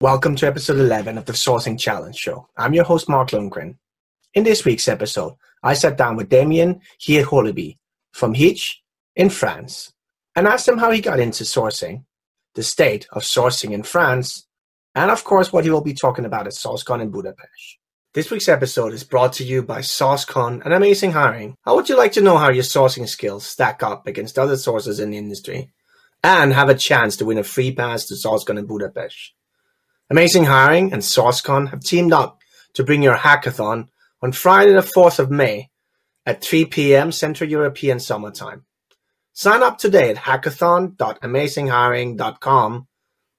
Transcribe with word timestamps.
Welcome 0.00 0.36
to 0.36 0.46
episode 0.46 0.78
11 0.78 1.18
of 1.18 1.24
the 1.24 1.32
Sourcing 1.32 1.76
Challenge 1.76 2.14
Show. 2.14 2.46
I'm 2.56 2.72
your 2.72 2.84
host, 2.84 3.08
Mark 3.08 3.30
Lundgren. 3.30 3.78
In 4.32 4.44
this 4.44 4.64
week's 4.64 4.86
episode, 4.86 5.34
I 5.60 5.74
sat 5.74 5.98
down 5.98 6.14
with 6.14 6.28
Damien 6.28 6.82
Hié-Coloby 7.00 7.78
from 8.12 8.34
Heetch 8.34 8.76
in 9.16 9.28
France 9.28 9.92
and 10.36 10.46
asked 10.46 10.68
him 10.68 10.78
how 10.78 10.92
he 10.92 11.00
got 11.00 11.18
into 11.18 11.42
sourcing, 11.42 12.04
the 12.54 12.62
state 12.62 13.08
of 13.10 13.22
sourcing 13.22 13.72
in 13.72 13.82
France, 13.82 14.46
and 14.94 15.10
of 15.10 15.24
course, 15.24 15.52
what 15.52 15.64
he 15.64 15.70
will 15.70 15.80
be 15.80 15.94
talking 15.94 16.24
about 16.24 16.46
at 16.46 16.52
SourceCon 16.52 17.02
in 17.02 17.10
Budapest. 17.10 17.78
This 18.14 18.30
week's 18.30 18.48
episode 18.48 18.92
is 18.92 19.02
brought 19.02 19.32
to 19.32 19.44
you 19.44 19.64
by 19.64 19.80
SourceCon 19.80 20.64
and 20.64 20.72
Amazing 20.72 21.10
Hiring. 21.10 21.56
How 21.62 21.74
would 21.74 21.88
you 21.88 21.96
like 21.96 22.12
to 22.12 22.22
know 22.22 22.36
how 22.36 22.50
your 22.50 22.62
sourcing 22.62 23.08
skills 23.08 23.44
stack 23.44 23.82
up 23.82 24.06
against 24.06 24.38
other 24.38 24.56
sources 24.56 25.00
in 25.00 25.10
the 25.10 25.18
industry 25.18 25.72
and 26.22 26.52
have 26.52 26.68
a 26.68 26.76
chance 26.76 27.16
to 27.16 27.24
win 27.24 27.38
a 27.38 27.42
free 27.42 27.74
pass 27.74 28.04
to 28.06 28.14
SourceCon 28.14 28.60
in 28.60 28.66
Budapest? 28.66 29.32
Amazing 30.10 30.44
Hiring 30.44 30.94
and 30.94 31.02
SourceCon 31.02 31.68
have 31.68 31.80
teamed 31.80 32.14
up 32.14 32.40
to 32.72 32.82
bring 32.82 33.02
your 33.02 33.16
hackathon 33.16 33.88
on 34.22 34.32
Friday 34.32 34.72
the 34.72 34.80
4th 34.80 35.18
of 35.18 35.30
May 35.30 35.68
at 36.24 36.42
3 36.42 36.64
p.m. 36.64 37.12
Central 37.12 37.50
European 37.50 38.00
Summer 38.00 38.30
Time. 38.30 38.64
Sign 39.34 39.62
up 39.62 39.76
today 39.76 40.08
at 40.10 40.16
hackathon.amazinghiring.com. 40.16 42.86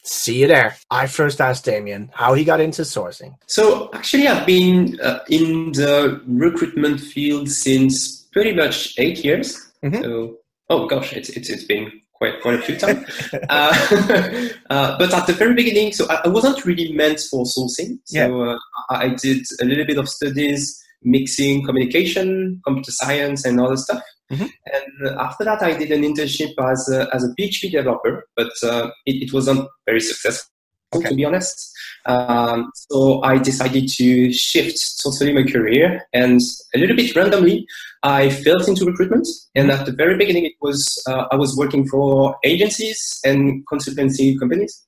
See 0.04 0.41
you 0.41 0.48
there. 0.48 0.77
I 0.91 1.08
first 1.08 1.41
asked 1.41 1.66
Damien 1.66 2.12
how 2.13 2.36
he 2.36 2.44
got 2.44 2.62
into 2.62 2.84
sourcing. 2.84 3.34
So 3.48 3.90
actually, 3.94 4.27
I've 4.27 4.46
been 4.46 4.99
uh, 5.02 5.22
in 5.27 5.72
the 5.72 6.22
recruitment 6.27 7.02
field 7.02 7.49
since 7.49 8.27
pretty 8.32 8.54
much 8.54 8.94
eight 8.99 9.26
years. 9.26 9.72
Mm-hmm. 9.84 10.04
So, 10.04 10.38
oh 10.70 10.86
gosh, 10.88 11.13
it's, 11.13 11.30
it's, 11.30 11.49
it's 11.49 11.63
been 11.63 11.91
quite 12.20 12.41
quite 12.41 12.59
a 12.59 12.62
few 12.62 12.76
times. 12.84 13.05
uh, 13.50 14.50
uh, 14.70 14.98
but 14.98 15.14
at 15.14 15.27
the 15.27 15.34
very 15.34 15.54
beginning, 15.54 15.91
so 15.94 16.05
I, 16.10 16.22
I 16.26 16.27
wasn't 16.27 16.64
really 16.66 16.94
meant 16.94 17.20
for 17.32 17.46
sourcing. 17.46 18.00
So 18.05 18.18
yeah. 18.18 18.27
uh, 18.27 18.58
I 18.90 19.10
did 19.10 19.46
a 19.62 19.66
little 19.66 19.86
bit 19.86 19.98
of 19.98 20.08
studies 20.08 20.84
mixing 21.02 21.66
communication, 21.66 22.62
computer 22.66 22.91
science, 22.91 23.46
and 23.46 23.60
other 23.60 23.77
stuff. 23.77 24.04
Mm-hmm. 24.32 24.46
And 24.66 25.20
after 25.20 25.43
that, 25.46 25.62
I 25.62 25.77
did 25.77 25.91
an 25.91 26.04
internship 26.04 26.54
as 26.60 26.90
a, 26.90 27.13
as 27.13 27.24
a 27.24 27.34
PHP 27.40 27.71
developer, 27.71 28.26
but 28.36 28.52
uh, 28.63 28.91
it, 29.05 29.24
it 29.24 29.34
wasn't 29.34 29.68
very 29.86 30.02
successful. 30.02 30.52
Okay. 30.95 31.09
to 31.09 31.15
be 31.15 31.26
honest. 31.26 31.71
Um, 32.05 32.71
so 32.73 33.21
I 33.21 33.37
decided 33.37 33.90
to 33.90 34.34
shift 34.34 35.04
totally 35.04 35.34
my 35.34 35.43
career 35.43 36.07
and 36.13 36.41
a 36.73 36.79
little 36.79 36.96
bit 36.96 37.15
randomly, 37.15 37.68
I 38.01 38.29
fell 38.31 38.63
into 38.65 38.85
recruitment. 38.85 39.27
And 39.54 39.70
at 39.70 39.85
the 39.85 39.91
very 39.91 40.18
beginning, 40.18 40.46
it 40.46 40.54
was, 40.62 41.04
uh, 41.07 41.26
I 41.31 41.35
was 41.35 41.55
working 41.55 41.87
for 41.87 42.37
agencies 42.43 43.20
and 43.23 43.65
consultancy 43.68 44.40
companies. 44.40 44.84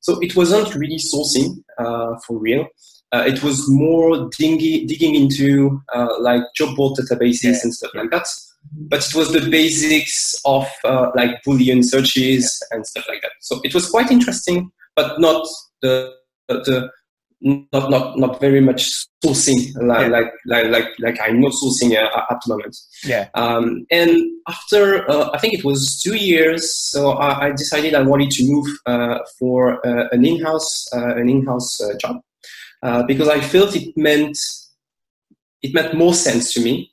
So 0.00 0.18
it 0.20 0.34
wasn't 0.34 0.74
really 0.74 0.98
sourcing 0.98 1.62
uh, 1.78 2.18
for 2.26 2.38
real. 2.38 2.66
Uh, 3.12 3.24
it 3.26 3.42
was 3.42 3.68
more 3.68 4.30
dingy, 4.38 4.86
digging 4.86 5.14
into 5.14 5.82
uh, 5.94 6.18
like 6.20 6.42
job 6.56 6.74
board 6.76 6.98
databases 6.98 7.42
yeah. 7.44 7.58
and 7.62 7.74
stuff 7.74 7.90
like 7.94 8.10
that. 8.10 8.26
But 8.74 9.06
it 9.06 9.14
was 9.14 9.32
the 9.32 9.50
basics 9.50 10.34
of 10.46 10.66
uh, 10.84 11.10
like 11.14 11.42
Boolean 11.46 11.84
searches 11.84 12.58
yeah. 12.70 12.76
and 12.76 12.86
stuff 12.86 13.04
like 13.06 13.20
that. 13.20 13.32
So 13.40 13.60
it 13.64 13.74
was 13.74 13.90
quite 13.90 14.10
interesting 14.10 14.72
but 14.96 15.20
not 15.20 15.46
the 15.80 16.12
the 16.48 16.90
not 17.42 17.90
not 17.90 18.18
not 18.18 18.40
very 18.40 18.60
much 18.60 18.88
sourcing 19.24 19.74
like 19.82 20.02
yeah. 20.02 20.06
like, 20.06 20.32
like 20.46 20.66
like 20.66 20.88
like 21.00 21.20
I'm 21.20 21.40
not 21.40 21.52
sourcing 21.52 21.96
uh, 21.96 22.24
at 22.30 22.38
the 22.44 22.48
moment. 22.54 22.76
Yeah. 23.04 23.28
Um, 23.34 23.86
and 23.90 24.16
after 24.48 25.08
uh, 25.10 25.30
I 25.32 25.38
think 25.38 25.54
it 25.54 25.64
was 25.64 26.00
two 26.02 26.14
years, 26.14 26.74
so 26.76 27.12
I, 27.12 27.46
I 27.46 27.50
decided 27.50 27.94
I 27.94 28.02
wanted 28.02 28.30
to 28.32 28.44
move 28.44 28.68
uh, 28.86 29.18
for 29.38 29.84
uh, 29.86 30.08
an 30.12 30.24
in-house 30.24 30.88
uh, 30.92 31.16
an 31.16 31.28
in-house 31.28 31.80
uh, 31.80 31.94
job 31.98 32.20
because 33.06 33.28
I 33.28 33.40
felt 33.40 33.74
it 33.74 33.96
meant 33.96 34.38
it 35.62 35.74
meant 35.74 35.94
more 35.94 36.14
sense 36.14 36.52
to 36.54 36.60
me. 36.60 36.90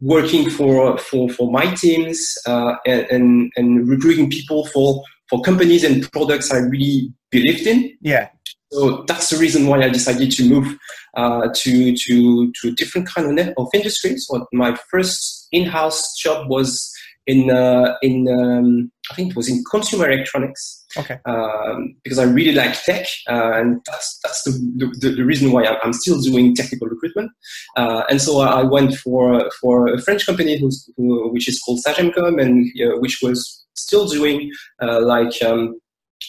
working 0.00 0.50
for, 0.50 0.98
for, 0.98 1.28
for 1.28 1.48
my 1.52 1.66
teams 1.74 2.36
and, 2.46 3.06
and, 3.14 3.52
and 3.56 3.88
recruiting 3.88 4.28
people 4.28 4.66
for 4.66 5.04
for 5.32 5.40
companies 5.40 5.82
and 5.82 6.12
products 6.12 6.52
I 6.52 6.58
really 6.58 7.10
believed 7.30 7.66
in. 7.66 7.96
Yeah. 8.02 8.28
So 8.70 9.04
that's 9.08 9.30
the 9.30 9.38
reason 9.38 9.66
why 9.66 9.82
I 9.82 9.88
decided 9.88 10.30
to 10.32 10.48
move 10.48 10.78
uh, 11.16 11.48
to 11.54 11.96
to 11.96 12.52
to 12.52 12.68
a 12.68 12.72
different 12.72 13.08
kind 13.08 13.38
of, 13.38 13.48
of 13.56 13.68
industry. 13.72 14.16
So 14.18 14.46
my 14.52 14.76
first 14.90 15.48
in-house 15.52 16.16
job 16.18 16.48
was 16.48 16.92
in 17.26 17.50
uh, 17.50 17.94
in 18.02 18.28
um, 18.28 18.92
I 19.10 19.14
think 19.14 19.30
it 19.30 19.36
was 19.36 19.48
in 19.48 19.64
consumer 19.70 20.10
electronics. 20.10 20.84
Okay. 20.98 21.18
Um, 21.24 21.96
because 22.04 22.18
I 22.18 22.24
really 22.24 22.52
like 22.52 22.82
tech, 22.84 23.06
uh, 23.30 23.52
and 23.54 23.80
that's 23.86 24.18
that's 24.22 24.42
the, 24.44 24.52
the, 25.00 25.10
the, 25.10 25.24
reason 25.24 25.50
why 25.50 25.64
I'm 25.82 25.94
still 25.94 26.20
doing 26.20 26.54
technical 26.54 26.88
recruitment. 26.88 27.30
Uh, 27.78 28.02
and 28.10 28.20
so 28.20 28.40
I 28.40 28.62
went 28.62 28.94
for 28.96 29.50
for 29.60 29.88
a 29.88 30.00
French 30.02 30.26
company 30.26 30.58
who's, 30.58 30.90
who, 30.98 31.32
which 31.32 31.48
is 31.48 31.58
called 31.60 31.80
Sagemcom, 31.86 32.38
and 32.42 32.70
uh, 32.84 32.98
which 32.98 33.20
was 33.22 33.61
still 33.76 34.06
doing 34.06 34.50
uh, 34.80 35.00
like 35.00 35.42
um, 35.42 35.78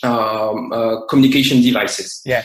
um, 0.04 0.72
uh, 0.72 1.06
communication 1.08 1.62
devices. 1.62 2.22
Yeah. 2.26 2.44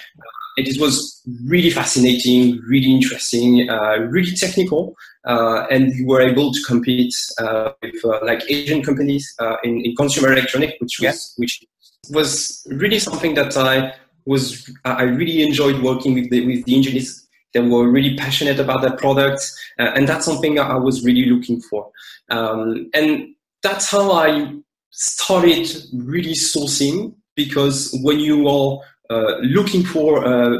it 0.56 0.80
was 0.80 1.22
really 1.46 1.70
fascinating, 1.70 2.60
really 2.68 2.90
interesting, 2.90 3.70
uh, 3.70 3.98
really 4.10 4.32
technical, 4.32 4.94
and 5.24 5.92
we 5.98 6.04
were 6.04 6.20
able 6.20 6.52
to 6.52 6.60
compete 6.66 7.14
with 7.82 8.04
like 8.22 8.42
Asian 8.48 8.82
companies 8.82 9.34
in, 9.62 9.80
in, 9.84 9.94
consumer 9.94 10.32
electronic, 10.32 10.76
which 10.80 10.98
was 11.00 11.02
yeah. 11.02 11.14
which 11.36 11.64
was 12.10 12.66
really 12.70 12.98
something 12.98 13.34
that 13.34 13.56
I 13.56 13.94
was 14.26 14.68
I 14.84 15.02
really 15.02 15.42
enjoyed 15.42 15.80
working 15.82 16.14
with 16.14 16.30
the 16.30 16.44
with 16.44 16.64
the 16.64 16.74
engineers 16.74 17.28
they 17.54 17.60
were 17.60 17.90
really 17.90 18.16
passionate 18.16 18.60
about 18.60 18.82
their 18.82 18.96
product, 18.96 19.50
uh, 19.78 19.90
and 19.94 20.06
that's 20.06 20.26
something 20.26 20.58
I 20.58 20.76
was 20.76 21.04
really 21.04 21.26
looking 21.26 21.60
for. 21.60 21.90
Um, 22.30 22.90
and 22.94 23.28
that's 23.62 23.90
how 23.90 24.12
I 24.12 24.54
started 24.98 25.68
really 25.94 26.32
sourcing 26.32 27.14
because 27.36 27.96
when 28.02 28.18
you 28.18 28.48
are 28.48 28.80
uh, 29.10 29.36
looking 29.42 29.84
for 29.84 30.26
uh, 30.26 30.58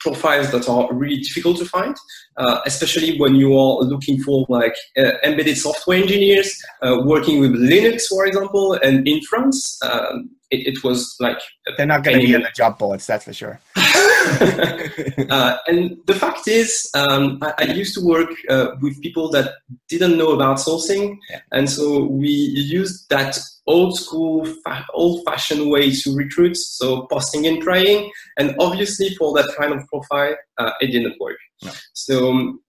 profiles 0.00 0.50
that 0.52 0.66
are 0.68 0.92
really 0.94 1.18
difficult 1.18 1.58
to 1.58 1.66
find, 1.66 1.94
uh, 2.38 2.60
especially 2.64 3.18
when 3.18 3.34
you 3.34 3.52
are 3.58 3.82
looking 3.82 4.18
for 4.22 4.46
like 4.48 4.74
uh, 4.96 5.12
embedded 5.22 5.58
software 5.58 5.98
engineers 5.98 6.58
uh, 6.82 6.96
working 7.04 7.40
with 7.40 7.52
Linux, 7.52 8.06
for 8.08 8.24
example, 8.24 8.72
and 8.82 9.06
in 9.06 9.20
France, 9.28 9.78
um, 9.82 10.30
it, 10.50 10.76
it, 10.76 10.82
was 10.82 11.14
like 11.20 11.38
they're 11.76 11.84
not 11.84 12.04
going 12.04 12.20
to 12.20 12.26
be 12.26 12.34
on 12.34 12.42
the 12.42 12.50
job 12.56 12.78
boards, 12.78 13.06
that's 13.06 13.24
for 13.24 13.34
sure. 13.34 13.60
uh, 15.30 15.56
and 15.66 15.96
the 16.06 16.14
fact 16.14 16.48
is, 16.48 16.90
um, 16.94 17.38
I, 17.42 17.54
I, 17.58 17.64
used 17.64 17.94
to 17.94 18.04
work 18.04 18.30
uh, 18.48 18.68
with 18.80 19.00
people 19.00 19.30
that 19.30 19.54
didn't 19.88 20.16
know 20.16 20.32
about 20.32 20.58
sourcing, 20.58 21.16
yeah. 21.30 21.40
and 21.52 21.68
so 21.68 22.04
we 22.04 22.28
used 22.28 23.08
that 23.10 23.38
old 23.66 23.96
school, 23.96 24.44
fa- 24.64 24.86
old 24.94 25.24
fashioned 25.24 25.70
way 25.70 25.90
to 25.90 26.14
recruit, 26.14 26.56
so 26.56 27.06
posting 27.06 27.46
and 27.46 27.62
trying. 27.62 28.10
And 28.38 28.54
obviously, 28.58 29.14
for 29.14 29.32
that 29.34 29.54
kind 29.58 29.72
of 29.72 29.86
profile, 29.88 30.36
uh, 30.58 30.72
it 30.80 30.88
didn't 30.88 31.20
work. 31.20 31.38
No. 31.62 31.70
So 31.92 32.30
um, 32.30 32.60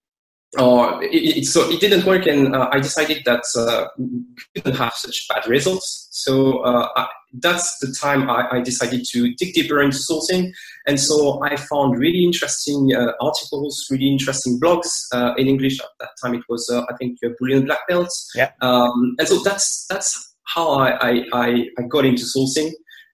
uh, 0.57 0.97
it, 1.01 1.37
it, 1.37 1.45
so 1.45 1.69
it 1.69 1.79
didn't 1.79 2.05
work, 2.05 2.25
and 2.25 2.55
uh, 2.55 2.69
I 2.71 2.79
decided 2.79 3.21
that 3.25 3.43
uh, 3.55 3.87
we 3.97 4.23
couldn't 4.55 4.77
have 4.77 4.93
such 4.93 5.27
bad 5.27 5.47
results. 5.47 6.07
So 6.11 6.59
uh, 6.59 6.87
I, 6.95 7.07
that's 7.41 7.77
the 7.79 7.93
time 7.93 8.29
I, 8.29 8.47
I, 8.51 8.61
decided 8.61 9.05
to 9.11 9.33
dig 9.35 9.53
deeper 9.53 9.79
into 9.79 9.97
sourcing, 9.97 10.51
and 10.87 10.99
so 10.99 11.43
I 11.43 11.55
found 11.55 11.99
really 11.99 12.23
interesting 12.23 12.89
uh, 12.95 13.11
articles, 13.21 13.85
really 13.91 14.11
interesting 14.11 14.59
blogs 14.59 14.89
uh, 15.13 15.35
in 15.37 15.47
English. 15.47 15.79
At 15.79 15.89
that 15.99 16.09
time, 16.23 16.33
it 16.33 16.43
was 16.49 16.67
I 16.71 16.95
think 16.97 17.19
Boolean 17.39 17.65
Black 17.65 17.87
Belt. 17.87 18.09
Yeah. 18.33 18.51
Um, 18.61 19.15
and 19.19 19.27
so 19.27 19.39
that's 19.43 19.85
that's 19.87 20.29
how 20.45 20.71
I, 20.71 21.23
I, 21.31 21.65
I 21.77 21.81
got 21.87 22.05
into 22.05 22.23
sourcing. 22.23 22.71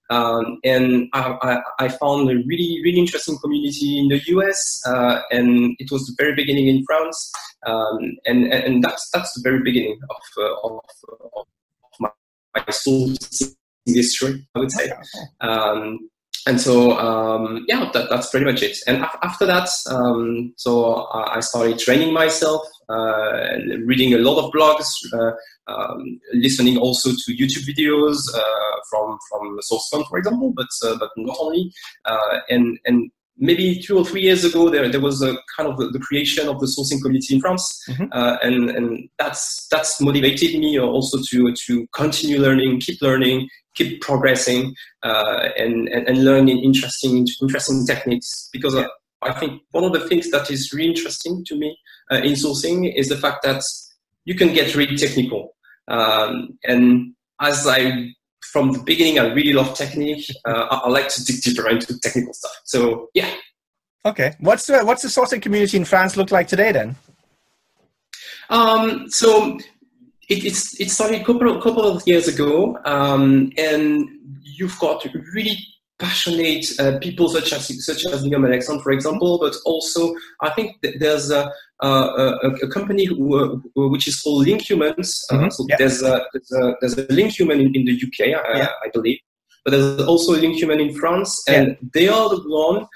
Um, 0.08 0.58
and 0.62 1.08
I, 1.12 1.36
I, 1.42 1.84
I, 1.84 1.88
found 1.88 2.30
a 2.30 2.34
really, 2.34 2.80
really 2.84 3.00
interesting 3.00 3.38
community 3.42 3.98
in 3.98 4.08
the 4.08 4.20
US, 4.36 4.80
uh, 4.86 5.20
and 5.32 5.74
it 5.80 5.90
was 5.90 6.06
the 6.06 6.14
very 6.16 6.34
beginning 6.34 6.68
in 6.68 6.84
France, 6.84 7.32
um, 7.66 8.16
and, 8.24 8.44
and 8.52 8.84
that's 8.84 9.10
that's 9.10 9.32
the 9.34 9.40
very 9.42 9.62
beginning 9.62 9.98
of 10.08 10.16
uh, 10.38 10.68
of, 10.68 10.80
of, 11.36 11.46
my, 11.98 12.10
my 12.54 12.62
sourcing 12.66 13.56
history, 13.84 14.46
I 14.54 14.58
would 14.60 14.70
say. 14.70 14.92
Um, 15.40 16.08
and 16.46 16.60
so 16.60 16.96
um, 16.98 17.64
yeah, 17.66 17.90
that, 17.92 18.08
that's 18.08 18.30
pretty 18.30 18.46
much 18.46 18.62
it. 18.62 18.78
And 18.86 19.04
after 19.22 19.44
that, 19.46 19.68
um, 19.90 20.54
so 20.56 21.08
I 21.12 21.40
started 21.40 21.80
training 21.80 22.12
myself, 22.12 22.62
uh, 22.88 23.56
reading 23.84 24.14
a 24.14 24.18
lot 24.18 24.44
of 24.44 24.52
blogs, 24.52 24.86
uh, 25.12 25.34
um, 25.68 26.20
listening 26.32 26.78
also 26.78 27.10
to 27.10 27.36
YouTube 27.36 27.66
videos 27.66 28.18
uh, 28.34 28.76
from 28.90 29.18
from 29.28 29.58
SourceCon, 29.58 30.08
for 30.08 30.18
example, 30.18 30.52
but 30.54 30.68
uh, 30.84 30.96
but 30.98 31.10
not 31.16 31.36
only, 31.40 31.72
uh, 32.04 32.38
and 32.48 32.78
and 32.84 33.10
maybe 33.38 33.80
two 33.80 33.98
or 33.98 34.04
three 34.04 34.22
years 34.22 34.44
ago, 34.44 34.70
there, 34.70 34.88
there 34.88 35.00
was 35.00 35.22
a 35.22 35.36
kind 35.56 35.68
of 35.68 35.76
the, 35.76 35.88
the 35.90 35.98
creation 35.98 36.48
of 36.48 36.58
the 36.60 36.66
sourcing 36.66 37.00
community 37.02 37.34
in 37.34 37.40
France, 37.40 37.82
mm-hmm. 37.88 38.04
uh, 38.12 38.36
and 38.42 38.70
and 38.70 39.08
that's 39.18 39.66
that's 39.68 40.00
motivated 40.00 40.58
me 40.58 40.78
also 40.78 41.18
to 41.28 41.52
to 41.54 41.86
continue 41.94 42.38
learning, 42.38 42.80
keep 42.80 43.00
learning, 43.02 43.48
keep 43.74 44.00
progressing, 44.00 44.74
uh, 45.02 45.48
and, 45.56 45.88
and, 45.88 46.08
and 46.08 46.24
learning 46.24 46.62
interesting 46.62 47.26
interesting 47.42 47.86
techniques. 47.86 48.48
Because 48.52 48.74
yeah. 48.74 48.86
I 49.22 49.32
think 49.32 49.62
one 49.70 49.84
of 49.84 49.92
the 49.92 50.08
things 50.08 50.30
that 50.30 50.50
is 50.50 50.72
really 50.72 50.90
interesting 50.90 51.44
to 51.46 51.56
me 51.56 51.76
uh, 52.10 52.16
in 52.16 52.32
sourcing 52.32 52.92
is 52.96 53.08
the 53.08 53.16
fact 53.16 53.42
that 53.44 53.62
you 54.24 54.34
can 54.34 54.52
get 54.52 54.74
really 54.74 54.96
technical, 54.96 55.55
um, 55.88 56.58
and 56.64 57.14
as 57.40 57.66
I 57.66 58.12
from 58.52 58.72
the 58.72 58.82
beginning, 58.82 59.18
I 59.18 59.32
really 59.32 59.52
love 59.52 59.74
technique. 59.74 60.26
Uh, 60.44 60.66
I, 60.70 60.76
I, 60.76 60.88
like 60.88 61.08
to 61.08 61.24
dig 61.24 61.42
deeper 61.42 61.68
into 61.68 61.98
technical 62.00 62.32
stuff. 62.32 62.52
So 62.64 63.10
yeah. 63.14 63.30
Okay, 64.04 64.34
what's 64.40 64.66
the 64.66 64.84
what's 64.84 65.02
the 65.02 65.08
sourcing 65.08 65.42
community 65.42 65.76
in 65.76 65.84
France 65.84 66.16
look 66.16 66.30
like 66.30 66.48
today 66.48 66.72
then? 66.72 66.96
Um, 68.48 69.10
so 69.10 69.58
it, 70.28 70.44
it's 70.44 70.80
it 70.80 70.90
started 70.90 71.20
a 71.20 71.24
couple 71.24 71.54
of, 71.54 71.62
couple 71.62 71.84
of 71.84 72.06
years 72.06 72.28
ago, 72.28 72.78
um, 72.84 73.52
and 73.58 74.08
you've 74.42 74.78
got 74.78 75.04
really 75.34 75.58
passionate 75.98 76.66
uh, 76.78 76.98
people 76.98 77.28
such 77.28 77.52
as 77.52 77.84
such 77.84 78.06
as 78.06 78.22
Guillaume 78.22 78.44
Alexandre, 78.44 78.82
for 78.82 78.92
example, 78.92 79.38
but 79.38 79.54
also 79.64 80.14
I 80.40 80.50
think 80.50 80.76
there's 80.98 81.30
a, 81.30 81.50
a, 81.80 81.88
a 82.62 82.68
company 82.68 83.06
who, 83.06 83.36
uh, 83.38 83.88
which 83.88 84.06
is 84.08 84.20
called 84.20 84.46
Link 84.46 84.68
Humans. 84.68 85.26
Uh, 85.30 85.34
mm-hmm. 85.34 85.48
so 85.50 85.66
yeah. 85.68 85.76
there's, 85.78 86.02
a, 86.02 86.26
there's, 86.32 86.52
a, 86.52 86.74
there's 86.80 86.98
a 86.98 87.06
Link 87.12 87.32
Human 87.38 87.60
in, 87.60 87.74
in 87.74 87.84
the 87.86 87.94
UK, 87.94 88.28
I, 88.28 88.58
yeah. 88.58 88.68
I, 88.84 88.90
believe, 88.92 89.18
but 89.64 89.70
there's 89.70 90.02
also 90.02 90.34
a 90.34 90.40
Link 90.40 90.56
Human 90.56 90.80
in 90.80 90.94
France, 90.94 91.42
and 91.48 91.68
yeah. 91.68 91.74
they 91.94 92.08
are 92.08 92.28
the 92.28 92.42
one 92.46 92.86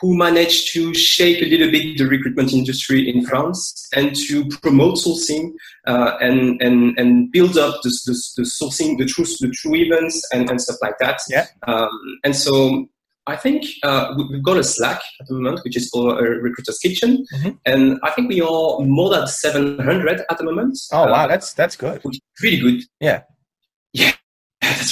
who 0.00 0.16
managed 0.16 0.72
to 0.72 0.94
shape 0.94 1.42
a 1.42 1.46
little 1.46 1.70
bit 1.70 1.98
the 1.98 2.06
recruitment 2.06 2.52
industry 2.52 3.08
in 3.08 3.24
France 3.24 3.88
and 3.94 4.14
to 4.14 4.48
promote 4.62 4.96
sourcing 4.96 5.52
uh, 5.86 6.16
and, 6.20 6.60
and, 6.62 6.98
and 6.98 7.30
build 7.32 7.58
up 7.58 7.74
the, 7.82 7.90
the, 8.06 8.12
the, 8.36 8.42
sourcing, 8.42 8.98
the 8.98 9.04
true, 9.04 9.24
the 9.40 9.50
true 9.50 9.74
events 9.74 10.26
and, 10.32 10.48
and 10.50 10.60
stuff 10.60 10.76
like 10.80 10.98
that. 11.00 11.20
Yeah. 11.28 11.46
Um, 11.66 12.18
and 12.24 12.34
so 12.34 12.88
I 13.26 13.36
think 13.36 13.64
uh, 13.82 14.14
we've 14.30 14.42
got 14.42 14.56
a 14.56 14.64
Slack 14.64 15.00
at 15.20 15.26
the 15.28 15.34
moment, 15.34 15.60
which 15.64 15.76
is 15.76 15.90
called 15.90 16.18
a 16.18 16.22
Recruiter's 16.22 16.78
Kitchen, 16.78 17.24
mm-hmm. 17.34 17.50
and 17.66 18.00
I 18.02 18.10
think 18.10 18.28
we 18.28 18.40
are 18.40 18.80
more 18.80 19.10
than 19.10 19.26
700 19.26 20.22
at 20.28 20.38
the 20.38 20.44
moment. 20.44 20.78
Oh 20.92 21.06
wow, 21.06 21.12
uh, 21.12 21.26
that's 21.28 21.52
that's 21.52 21.76
good. 21.76 22.02
Really 22.42 22.60
good. 22.60 22.82
Yeah. 22.98 23.10
Yeah, 23.10 23.22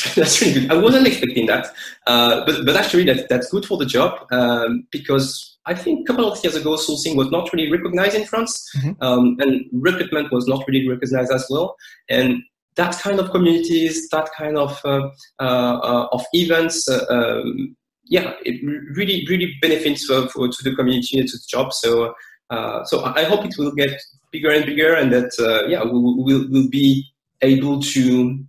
that's, 0.02 0.14
that's 0.40 0.40
really 0.40 0.60
good. 0.60 0.72
I 0.72 0.76
wasn't 0.76 1.06
expecting 1.06 1.46
that, 1.46 1.66
uh, 2.06 2.44
but 2.46 2.64
but 2.64 2.76
actually 2.76 3.04
that, 3.04 3.28
that's 3.28 3.50
good 3.50 3.64
for 3.64 3.76
the 3.76 3.86
job 3.86 4.26
um, 4.30 4.86
because 4.90 5.58
I 5.66 5.74
think 5.74 6.00
a 6.00 6.12
couple 6.12 6.32
of 6.32 6.42
years 6.42 6.56
ago 6.56 6.76
sourcing 6.76 7.14
was 7.14 7.30
not 7.30 7.52
really 7.52 7.70
recognized 7.70 8.16
in 8.16 8.24
France, 8.24 8.68
mm-hmm. 8.78 8.92
um, 9.02 9.36
and 9.38 9.66
recruitment 9.72 10.32
was 10.32 10.46
not 10.46 10.64
really 10.66 10.88
recognized 10.88 11.30
as 11.30 11.46
well. 11.50 11.76
And 12.08 12.42
that 12.76 12.98
kind 12.98 13.20
of 13.20 13.30
communities, 13.30 14.08
that 14.10 14.30
kind 14.36 14.56
of 14.56 14.80
uh, 14.84 15.08
uh, 15.40 15.78
uh 15.82 16.08
of 16.12 16.24
events, 16.32 16.88
uh, 16.88 17.04
um, 17.10 17.76
yeah, 18.04 18.32
it 18.44 18.64
really 18.96 19.26
really 19.28 19.54
benefits 19.60 20.06
for, 20.06 20.28
for, 20.28 20.48
to 20.48 20.62
the 20.64 20.74
community 20.74 21.18
and 21.18 21.28
to 21.28 21.36
the 21.36 21.46
job. 21.48 21.72
So 21.72 22.14
uh, 22.50 22.84
so 22.84 23.04
I 23.04 23.24
hope 23.24 23.44
it 23.44 23.54
will 23.58 23.72
get 23.72 24.00
bigger 24.32 24.50
and 24.50 24.64
bigger, 24.64 24.94
and 24.94 25.12
that 25.12 25.66
yeah 25.68 25.84
we 25.84 25.90
will 25.92 26.46
we'll 26.48 26.70
be 26.70 27.04
able 27.42 27.80
to 27.80 28.44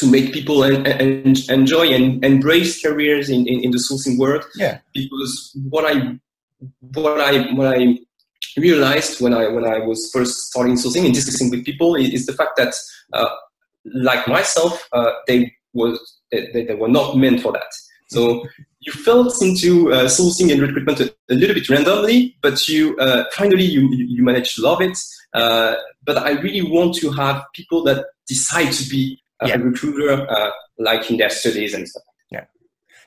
to 0.00 0.06
make 0.06 0.32
people 0.32 0.64
en- 0.64 0.86
en- 0.86 1.34
enjoy 1.48 1.88
and 1.88 2.24
embrace 2.24 2.82
careers 2.82 3.28
in, 3.28 3.46
in, 3.46 3.64
in, 3.64 3.70
the 3.70 3.78
sourcing 3.78 4.18
world. 4.18 4.44
Yeah. 4.56 4.78
Because 4.92 5.56
what 5.68 5.84
I 5.84 6.18
what 6.92 7.20
I 7.20 7.52
what 7.52 7.78
I 7.78 7.98
realized 8.56 9.20
when 9.20 9.34
I 9.34 9.48
when 9.48 9.64
I 9.64 9.78
was 9.78 10.10
first 10.12 10.50
starting 10.50 10.74
sourcing 10.74 11.04
and 11.04 11.14
discussing 11.14 11.50
with 11.50 11.64
people 11.64 11.94
is, 11.96 12.10
is 12.10 12.26
the 12.26 12.32
fact 12.32 12.56
that 12.56 12.74
uh, 13.12 13.28
like 13.84 14.26
myself, 14.26 14.88
uh, 14.92 15.10
they 15.26 15.52
was 15.72 15.98
they, 16.30 16.50
they, 16.52 16.74
were 16.74 16.88
not 16.88 17.16
meant 17.16 17.40
for 17.40 17.52
that. 17.52 17.72
So 18.08 18.44
you 18.80 18.92
fell 18.92 19.32
into 19.40 19.92
uh, 19.92 20.06
sourcing 20.06 20.50
and 20.50 20.60
recruitment 20.60 21.00
a, 21.00 21.14
a, 21.30 21.34
little 21.34 21.54
bit 21.54 21.68
randomly, 21.68 22.36
but 22.42 22.68
you 22.68 22.96
uh, 22.98 23.24
finally 23.36 23.64
you 23.64 23.88
you 23.92 24.22
managed 24.22 24.56
to 24.56 24.62
love 24.62 24.80
it. 24.80 24.98
Uh, 25.32 25.76
but 26.04 26.18
I 26.18 26.32
really 26.32 26.62
want 26.62 26.96
to 26.96 27.10
have 27.12 27.44
people 27.54 27.84
that 27.84 28.06
decide 28.26 28.72
to 28.72 28.88
be 28.88 29.22
yeah. 29.46 29.54
a 29.54 29.58
recruiter, 29.58 30.30
uh, 30.30 30.50
like 30.78 31.10
in 31.10 31.16
their 31.16 31.30
studies 31.30 31.74
and 31.74 31.88
stuff. 31.88 32.02
Yeah. 32.30 32.44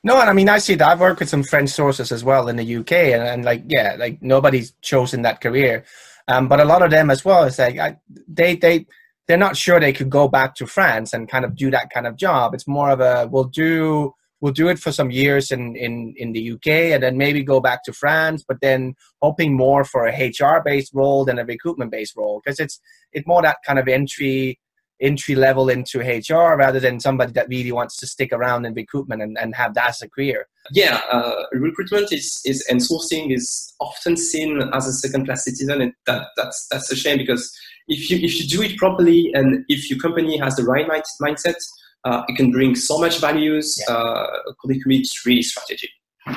No, 0.02 0.20
and 0.20 0.28
I 0.28 0.32
mean, 0.32 0.48
I 0.48 0.58
see 0.58 0.74
that. 0.74 0.88
I've 0.88 1.00
worked 1.00 1.20
with 1.20 1.28
some 1.28 1.42
French 1.42 1.70
sources 1.70 2.12
as 2.12 2.24
well 2.24 2.48
in 2.48 2.56
the 2.56 2.76
UK, 2.76 2.92
and, 2.92 3.22
and 3.22 3.44
like, 3.44 3.64
yeah, 3.66 3.96
like 3.98 4.22
nobody's 4.22 4.72
chosen 4.82 5.22
that 5.22 5.40
career. 5.40 5.84
Um, 6.28 6.48
but 6.48 6.60
a 6.60 6.64
lot 6.64 6.82
of 6.82 6.90
them 6.90 7.10
as 7.10 7.24
well 7.24 7.44
is 7.44 7.58
like 7.58 7.78
I, 7.78 7.98
they 8.28 8.56
they 8.56 8.86
they're 9.26 9.36
not 9.36 9.56
sure 9.56 9.80
they 9.80 9.92
could 9.92 10.10
go 10.10 10.28
back 10.28 10.54
to 10.56 10.66
France 10.66 11.12
and 11.12 11.28
kind 11.28 11.44
of 11.44 11.56
do 11.56 11.70
that 11.70 11.90
kind 11.90 12.06
of 12.06 12.16
job. 12.16 12.54
It's 12.54 12.66
more 12.66 12.90
of 12.90 13.00
a 13.00 13.28
we'll 13.30 13.44
do 13.44 14.14
we'll 14.40 14.52
do 14.52 14.68
it 14.68 14.78
for 14.78 14.92
some 14.92 15.10
years 15.10 15.50
in 15.50 15.76
in 15.76 16.14
in 16.16 16.32
the 16.32 16.52
UK 16.52 16.66
and 16.66 17.02
then 17.02 17.16
maybe 17.16 17.42
go 17.42 17.60
back 17.60 17.84
to 17.84 17.92
France, 17.92 18.44
but 18.46 18.60
then 18.60 18.94
hoping 19.22 19.56
more 19.56 19.84
for 19.84 20.06
a 20.06 20.28
HR 20.28 20.62
based 20.64 20.92
role 20.94 21.24
than 21.24 21.38
a 21.38 21.44
recruitment 21.44 21.90
based 21.90 22.16
role 22.16 22.40
because 22.44 22.60
it's 22.60 22.80
it's 23.12 23.26
more 23.26 23.42
that 23.42 23.58
kind 23.66 23.78
of 23.78 23.88
entry 23.88 24.58
entry 25.00 25.34
level 25.34 25.68
into 25.68 26.00
HR 26.00 26.56
rather 26.56 26.80
than 26.80 27.00
somebody 27.00 27.32
that 27.32 27.48
really 27.48 27.72
wants 27.72 27.96
to 27.96 28.06
stick 28.06 28.32
around 28.32 28.64
in 28.64 28.74
recruitment 28.74 29.22
and, 29.22 29.36
and 29.38 29.54
have 29.54 29.74
that 29.74 29.90
as 29.90 30.02
a 30.02 30.08
career. 30.08 30.46
Yeah, 30.72 31.00
uh, 31.10 31.44
recruitment 31.52 32.12
is, 32.12 32.40
is 32.44 32.64
and 32.70 32.80
sourcing 32.80 33.34
is 33.34 33.74
often 33.80 34.16
seen 34.16 34.60
as 34.72 34.86
a 34.86 34.92
second 34.92 35.26
class 35.26 35.44
citizen, 35.44 35.82
and 35.82 35.92
that, 36.06 36.28
that's 36.36 36.66
that's 36.70 36.90
a 36.90 36.96
shame 36.96 37.18
because 37.18 37.54
if 37.88 38.10
you 38.10 38.18
if 38.18 38.40
you 38.40 38.46
do 38.46 38.62
it 38.62 38.76
properly 38.78 39.30
and 39.34 39.64
if 39.68 39.90
your 39.90 39.98
company 39.98 40.38
has 40.38 40.56
the 40.56 40.64
right 40.64 40.88
mindset, 41.20 41.56
uh, 42.04 42.22
it 42.28 42.36
can 42.36 42.50
bring 42.50 42.74
so 42.74 42.98
much 42.98 43.20
values. 43.20 43.78
Yeah. 43.86 43.94
Uh, 43.94 44.26
it's 44.66 45.26
really 45.26 45.42
strategic, 45.42 45.90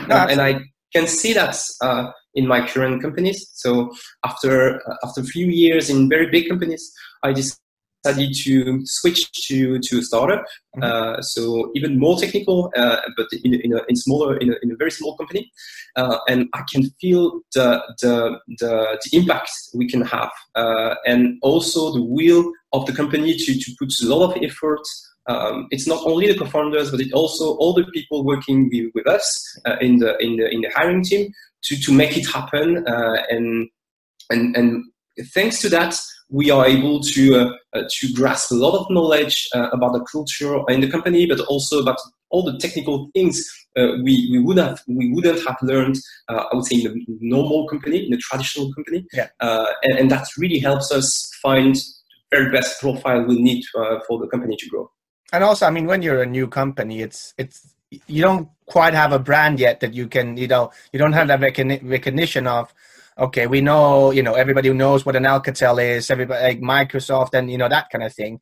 no, 0.07 0.15
and 0.15 0.41
I 0.41 0.59
can 0.93 1.07
see 1.07 1.33
that 1.33 1.57
uh, 1.81 2.11
in 2.33 2.47
my 2.47 2.67
current 2.67 3.01
companies. 3.01 3.49
So 3.53 3.93
after 4.25 4.81
uh, 4.89 4.95
after 5.03 5.21
a 5.21 5.25
few 5.25 5.47
years 5.47 5.89
in 5.89 6.09
very 6.09 6.29
big 6.29 6.49
companies, 6.49 6.91
I 7.23 7.33
just 7.33 7.59
decided 8.07 8.35
to 8.35 8.81
switch 8.85 9.31
to 9.47 9.79
to 9.79 9.99
a 9.99 10.01
startup. 10.01 10.45
Mm-hmm. 10.75 10.83
Uh, 10.83 11.21
so 11.21 11.71
even 11.75 11.99
more 11.99 12.17
technical, 12.19 12.71
uh, 12.75 13.01
but 13.15 13.27
in, 13.43 13.53
in, 13.55 13.73
a, 13.73 13.81
in 13.89 13.95
smaller 13.95 14.37
in 14.37 14.49
a, 14.49 14.55
in 14.61 14.71
a 14.71 14.75
very 14.75 14.91
small 14.91 15.15
company, 15.17 15.51
uh, 15.95 16.17
and 16.27 16.47
I 16.53 16.63
can 16.71 16.89
feel 17.01 17.41
the 17.55 17.81
the 18.01 18.39
the, 18.59 18.99
the 19.03 19.17
impact 19.17 19.51
we 19.73 19.87
can 19.87 20.01
have, 20.01 20.31
uh, 20.55 20.95
and 21.05 21.37
also 21.41 21.93
the 21.93 22.03
will 22.03 22.51
of 22.73 22.85
the 22.85 22.93
company 22.93 23.35
to 23.37 23.59
to 23.59 23.71
put 23.79 23.93
a 24.01 24.05
lot 24.05 24.31
of 24.31 24.43
effort. 24.43 24.85
Um, 25.29 25.67
it's 25.71 25.87
not 25.87 26.05
only 26.05 26.31
the 26.31 26.39
co-founders, 26.39 26.89
but 26.89 27.01
it 27.01 27.11
also 27.11 27.55
all 27.57 27.73
the 27.73 27.83
people 27.93 28.23
working 28.23 28.69
with, 28.71 28.91
with 28.95 29.07
us 29.07 29.59
uh, 29.65 29.75
in 29.81 29.97
the 29.97 30.17
in 30.19 30.37
the 30.37 30.49
in 30.49 30.61
the 30.61 30.69
hiring 30.73 31.03
team 31.03 31.33
to 31.63 31.75
to 31.75 31.91
make 31.91 32.15
it 32.17 32.25
happen, 32.27 32.87
uh, 32.87 33.17
and 33.29 33.67
and 34.29 34.55
and 34.55 34.85
thanks 35.33 35.59
to 35.61 35.69
that 35.69 35.99
we 36.29 36.51
are 36.51 36.65
able 36.65 36.99
to 36.99 37.35
uh, 37.35 37.51
uh, 37.73 37.83
to 37.89 38.13
grasp 38.13 38.51
a 38.51 38.55
lot 38.55 38.77
of 38.77 38.87
knowledge 38.89 39.47
uh, 39.55 39.69
about 39.71 39.93
the 39.93 40.05
culture 40.11 40.59
in 40.69 40.81
the 40.81 40.89
company, 40.89 41.25
but 41.25 41.39
also 41.41 41.79
about 41.79 41.97
all 42.29 42.43
the 42.43 42.57
technical 42.57 43.09
things 43.13 43.45
uh, 43.77 43.93
we 44.03 44.27
we 44.31 44.39
would 44.39 44.57
have 44.57 44.81
we 44.87 45.11
wouldn't 45.13 45.45
have 45.47 45.57
learned. 45.61 45.97
Uh, 46.27 46.43
I 46.51 46.55
would 46.55 46.65
say 46.65 46.77
in 46.77 46.87
a 46.87 46.93
normal 47.21 47.67
company, 47.67 48.05
in 48.05 48.13
a 48.13 48.17
traditional 48.17 48.73
company, 48.73 49.05
yeah. 49.13 49.27
Uh, 49.39 49.67
and, 49.83 49.99
and, 49.99 50.11
that 50.11 50.27
really 50.37 50.59
helps 50.59 50.91
us 50.91 51.29
find 51.41 51.75
the 51.75 52.37
very 52.37 52.51
best 52.51 52.81
profile 52.81 53.23
we 53.23 53.41
need 53.41 53.63
for 53.71 54.19
the 54.19 54.27
company 54.27 54.57
to 54.57 54.69
grow. 54.69 54.91
And 55.31 55.43
also, 55.43 55.65
I 55.65 55.71
mean, 55.71 55.85
when 55.85 56.01
you're 56.01 56.21
a 56.21 56.25
new 56.25 56.47
company, 56.47 57.01
it's 57.01 57.33
it's 57.37 57.73
you 58.07 58.21
don't 58.21 58.49
quite 58.65 58.93
have 58.93 59.13
a 59.13 59.19
brand 59.19 59.59
yet 59.59 59.79
that 59.79 59.93
you 59.93 60.07
can 60.07 60.35
you 60.35 60.47
know 60.47 60.71
you 60.91 60.99
don't 60.99 61.13
have 61.13 61.29
that 61.29 61.39
recognition 61.39 62.47
of 62.47 62.73
okay, 63.17 63.47
we 63.47 63.61
know, 63.61 64.11
you 64.11 64.21
know, 64.21 64.33
everybody 64.33 64.71
knows 64.73 65.05
what 65.05 65.15
an 65.15 65.23
Alcatel 65.23 65.83
is, 65.83 66.11
everybody 66.11 66.43
like 66.43 66.61
Microsoft 66.61 67.33
and 67.33 67.51
you 67.51 67.57
know 67.57 67.69
that 67.69 67.89
kind 67.89 68.03
of 68.03 68.13
thing. 68.13 68.39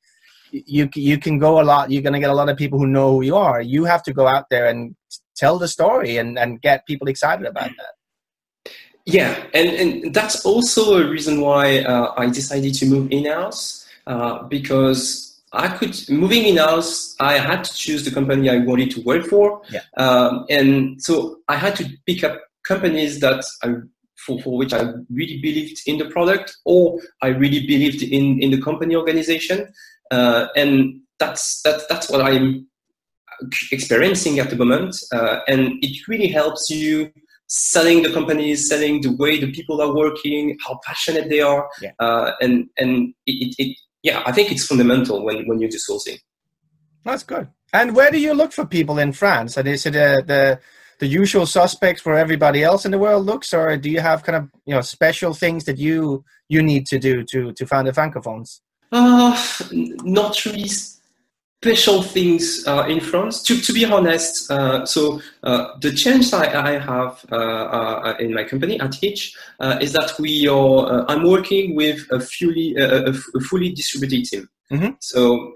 You 0.51 0.89
you 0.95 1.17
can 1.17 1.39
go 1.39 1.59
a 1.59 1.63
lot. 1.63 1.91
You're 1.91 2.01
going 2.01 2.13
to 2.13 2.19
get 2.19 2.29
a 2.29 2.35
lot 2.35 2.49
of 2.49 2.57
people 2.57 2.79
who 2.79 2.87
know 2.87 3.13
who 3.13 3.21
you 3.23 3.35
are. 3.35 3.61
You 3.61 3.85
have 3.85 4.03
to 4.03 4.13
go 4.13 4.27
out 4.27 4.49
there 4.49 4.67
and 4.67 4.95
tell 5.35 5.57
the 5.57 5.67
story 5.67 6.17
and 6.17 6.37
and 6.37 6.61
get 6.61 6.85
people 6.85 7.07
excited 7.07 7.45
about 7.45 7.71
that. 7.77 8.71
Yeah, 9.05 9.43
and 9.53 9.69
and 9.69 10.13
that's 10.13 10.45
also 10.45 11.01
a 11.01 11.09
reason 11.09 11.41
why 11.41 11.79
uh, 11.79 12.13
I 12.17 12.27
decided 12.29 12.73
to 12.75 12.85
move 12.85 13.11
in 13.11 13.25
house 13.25 13.87
uh, 14.07 14.43
because. 14.43 15.31
I 15.53 15.69
could 15.69 15.95
moving 16.09 16.43
in 16.43 16.57
house. 16.57 17.15
I 17.17 17.37
had 17.37 17.63
to 17.63 17.73
choose 17.73 18.03
the 18.03 18.11
company 18.11 18.49
I 18.49 18.57
wanted 18.57 18.91
to 18.91 19.01
work 19.03 19.23
for, 19.23 19.61
yeah. 19.69 19.79
um, 19.95 20.45
and 20.49 21.01
so 21.01 21.39
I 21.47 21.55
had 21.55 21.77
to 21.77 21.87
pick 22.05 22.25
up 22.25 22.41
companies 22.67 23.21
that 23.21 23.45
I 23.63 23.75
for, 24.25 24.41
for 24.41 24.57
which 24.57 24.73
I 24.73 24.81
really 25.09 25.39
believed 25.41 25.81
in 25.85 25.97
the 25.97 26.09
product 26.09 26.55
or 26.65 26.99
I 27.21 27.27
really 27.27 27.65
believed 27.65 28.01
in, 28.01 28.41
in 28.41 28.51
the 28.51 28.61
company 28.61 28.95
organization. 28.95 29.71
Uh, 30.11 30.47
and 30.55 31.01
that's, 31.19 31.61
that, 31.63 31.81
that's 31.89 32.09
what 32.09 32.21
I'm 32.21 32.67
experiencing 33.71 34.39
at 34.39 34.49
the 34.49 34.55
moment. 34.55 34.95
Uh, 35.13 35.39
and 35.47 35.73
it 35.81 36.07
really 36.07 36.27
helps 36.27 36.69
you 36.69 37.11
selling 37.47 38.01
the 38.03 38.11
companies, 38.11 38.67
selling 38.67 39.01
the 39.01 39.15
way 39.15 39.39
the 39.39 39.51
people 39.51 39.81
are 39.81 39.95
working, 39.95 40.57
how 40.65 40.79
passionate 40.85 41.29
they 41.29 41.41
are, 41.41 41.69
yeah. 41.81 41.91
uh, 41.99 42.31
and 42.41 42.67
and 42.77 43.13
it, 43.25 43.33
it, 43.49 43.55
it, 43.57 43.77
yeah, 44.03 44.23
I 44.25 44.31
think 44.31 44.51
it's 44.51 44.65
fundamental 44.65 45.23
when 45.23 45.47
when 45.47 45.59
you 45.59 45.69
do 45.69 45.77
sourcing. 45.77 46.19
That's 47.03 47.23
good. 47.23 47.47
And 47.73 47.95
where 47.95 48.09
do 48.09 48.19
you 48.19 48.33
look 48.33 48.51
for 48.51 48.65
people 48.65 48.97
in 48.97 49.11
France? 49.11 49.57
And 49.57 49.67
is 49.67 49.85
it 49.85 49.95
uh, 49.95 50.21
the 50.25 50.59
the 50.99 51.07
usual 51.07 51.45
suspects 51.45 52.05
where 52.05 52.17
everybody 52.17 52.63
else 52.63 52.85
in 52.85 52.91
the 52.91 52.99
world 52.99 53.25
looks, 53.25 53.53
or 53.53 53.77
do 53.77 53.89
you 53.89 53.99
have 53.99 54.23
kind 54.23 54.35
of 54.35 54.49
you 54.65 54.73
know 54.73 54.81
special 54.81 55.33
things 55.33 55.65
that 55.65 55.77
you 55.77 56.23
you 56.49 56.61
need 56.61 56.85
to 56.87 56.99
do 56.99 57.23
to 57.23 57.51
to 57.53 57.65
find 57.65 57.87
the 57.87 57.91
francophones? 57.91 58.61
Uh, 58.91 59.35
not 60.03 60.45
really 60.45 60.69
special 61.65 62.03
things 62.03 62.63
uh, 62.67 62.85
in 62.87 62.99
France. 62.99 63.41
To, 63.43 63.59
to 63.59 63.73
be 63.73 63.85
honest, 63.85 64.51
uh, 64.51 64.85
so 64.85 65.19
uh, 65.43 65.69
the 65.81 65.91
change 65.91 66.31
I, 66.31 66.45
I 66.69 66.79
have 66.79 67.25
uh, 67.31 67.35
uh, 67.35 68.17
in 68.19 68.33
my 68.33 68.43
company 68.43 68.79
at 68.79 68.91
Heetch 68.91 69.35
uh, 69.59 69.79
is 69.81 69.91
that 69.93 70.13
we 70.19 70.47
are. 70.47 71.09
I'm 71.09 71.23
working 71.27 71.75
with 71.75 72.05
a 72.11 72.19
fully 72.19 72.75
a, 72.75 73.09
a 73.09 73.39
fully 73.49 73.71
distributed 73.71 74.25
team. 74.25 74.49
Mm-hmm. 74.71 74.91
So 74.99 75.53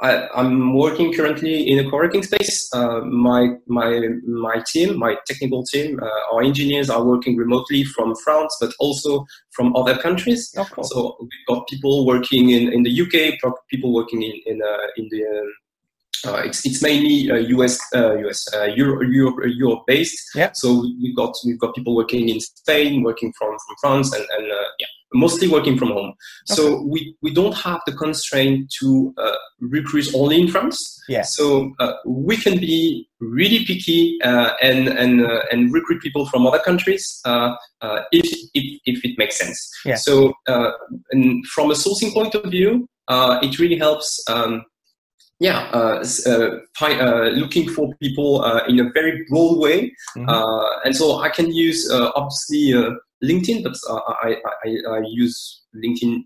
I, 0.00 0.28
am 0.40 0.74
working 0.74 1.12
currently 1.12 1.68
in 1.70 1.78
a 1.78 1.90
co-working 1.90 2.22
space. 2.22 2.68
Uh, 2.74 3.00
my 3.00 3.54
my 3.66 4.08
my 4.26 4.62
team, 4.66 4.98
my 4.98 5.16
technical 5.26 5.64
team, 5.64 5.98
uh, 6.02 6.34
our 6.34 6.42
engineers 6.42 6.90
are 6.90 7.02
working 7.02 7.36
remotely 7.36 7.84
from 7.84 8.14
France, 8.16 8.54
but 8.60 8.72
also 8.78 9.24
from 9.52 9.74
other 9.74 9.96
countries. 9.96 10.52
Oh, 10.56 10.66
cool. 10.70 10.84
So 10.84 11.16
we've 11.20 11.46
got 11.48 11.66
people 11.68 12.04
working 12.04 12.50
in, 12.50 12.72
in 12.72 12.82
the 12.82 13.00
UK, 13.00 13.40
people 13.70 13.94
working 13.94 14.22
in 14.22 14.34
in, 14.44 14.60
uh, 14.62 14.86
in 14.98 15.08
the 15.10 15.24
um, 15.24 15.52
uh, 16.26 16.42
it's 16.44 16.64
it's 16.66 16.82
mainly 16.82 17.30
uh, 17.30 17.36
US 17.58 17.78
uh, 17.94 18.16
US 18.16 18.46
uh, 18.54 18.64
Europe, 18.64 19.08
Europe, 19.10 19.36
Europe 19.46 19.84
based. 19.86 20.18
Yeah. 20.34 20.50
So 20.52 20.84
we've 21.00 21.16
got 21.16 21.34
we've 21.44 21.58
got 21.58 21.74
people 21.74 21.94
working 21.94 22.28
in 22.28 22.40
Spain, 22.40 23.02
working 23.02 23.32
from 23.38 23.50
from 23.66 23.76
France, 23.80 24.12
and 24.12 24.26
and 24.36 24.50
uh, 24.50 24.68
yeah, 24.78 24.86
mostly 25.14 25.48
working 25.48 25.78
from 25.78 25.88
home. 25.88 26.08
Okay. 26.08 26.54
So 26.54 26.82
we 26.82 27.16
we 27.22 27.32
don't 27.32 27.54
have 27.54 27.80
the 27.86 27.92
constraint 27.92 28.72
to 28.80 29.14
uh, 29.18 29.36
recruit 29.60 30.14
only 30.14 30.40
in 30.40 30.48
France. 30.48 31.00
Yeah. 31.08 31.22
So 31.22 31.72
we 32.04 32.36
can 32.36 32.58
be 32.58 33.08
really 33.20 33.64
picky 33.64 34.18
and 34.22 34.88
and 34.88 35.20
and 35.52 35.72
recruit 35.72 36.02
people 36.02 36.26
from 36.26 36.46
other 36.46 36.58
countries 36.58 37.20
if, 37.24 38.26
if 38.54 38.80
if 38.84 39.04
it 39.04 39.18
makes 39.18 39.38
sense. 39.38 39.70
Yeah. 39.84 39.96
So 39.96 40.32
and 40.46 41.46
from 41.46 41.70
a 41.70 41.74
sourcing 41.74 42.12
point 42.12 42.34
of 42.34 42.50
view, 42.50 42.88
it 43.08 43.58
really 43.58 43.78
helps. 43.78 44.22
Um, 44.28 44.64
yeah, 45.38 45.68
uh, 45.72 46.04
uh, 46.26 46.60
uh, 46.80 47.28
looking 47.28 47.68
for 47.68 47.94
people 48.00 48.42
uh, 48.42 48.62
in 48.68 48.80
a 48.80 48.90
very 48.92 49.24
broad 49.28 49.58
way. 49.58 49.92
Mm-hmm. 50.16 50.28
Uh, 50.28 50.80
and 50.84 50.96
so 50.96 51.18
I 51.18 51.28
can 51.28 51.52
use 51.52 51.90
uh, 51.90 52.10
obviously 52.14 52.72
LinkedIn, 53.24 53.62
but 53.64 53.74
I, 53.88 54.36
I, 54.64 54.76
I, 54.90 55.02
use 55.06 55.62
LinkedIn 55.74 56.24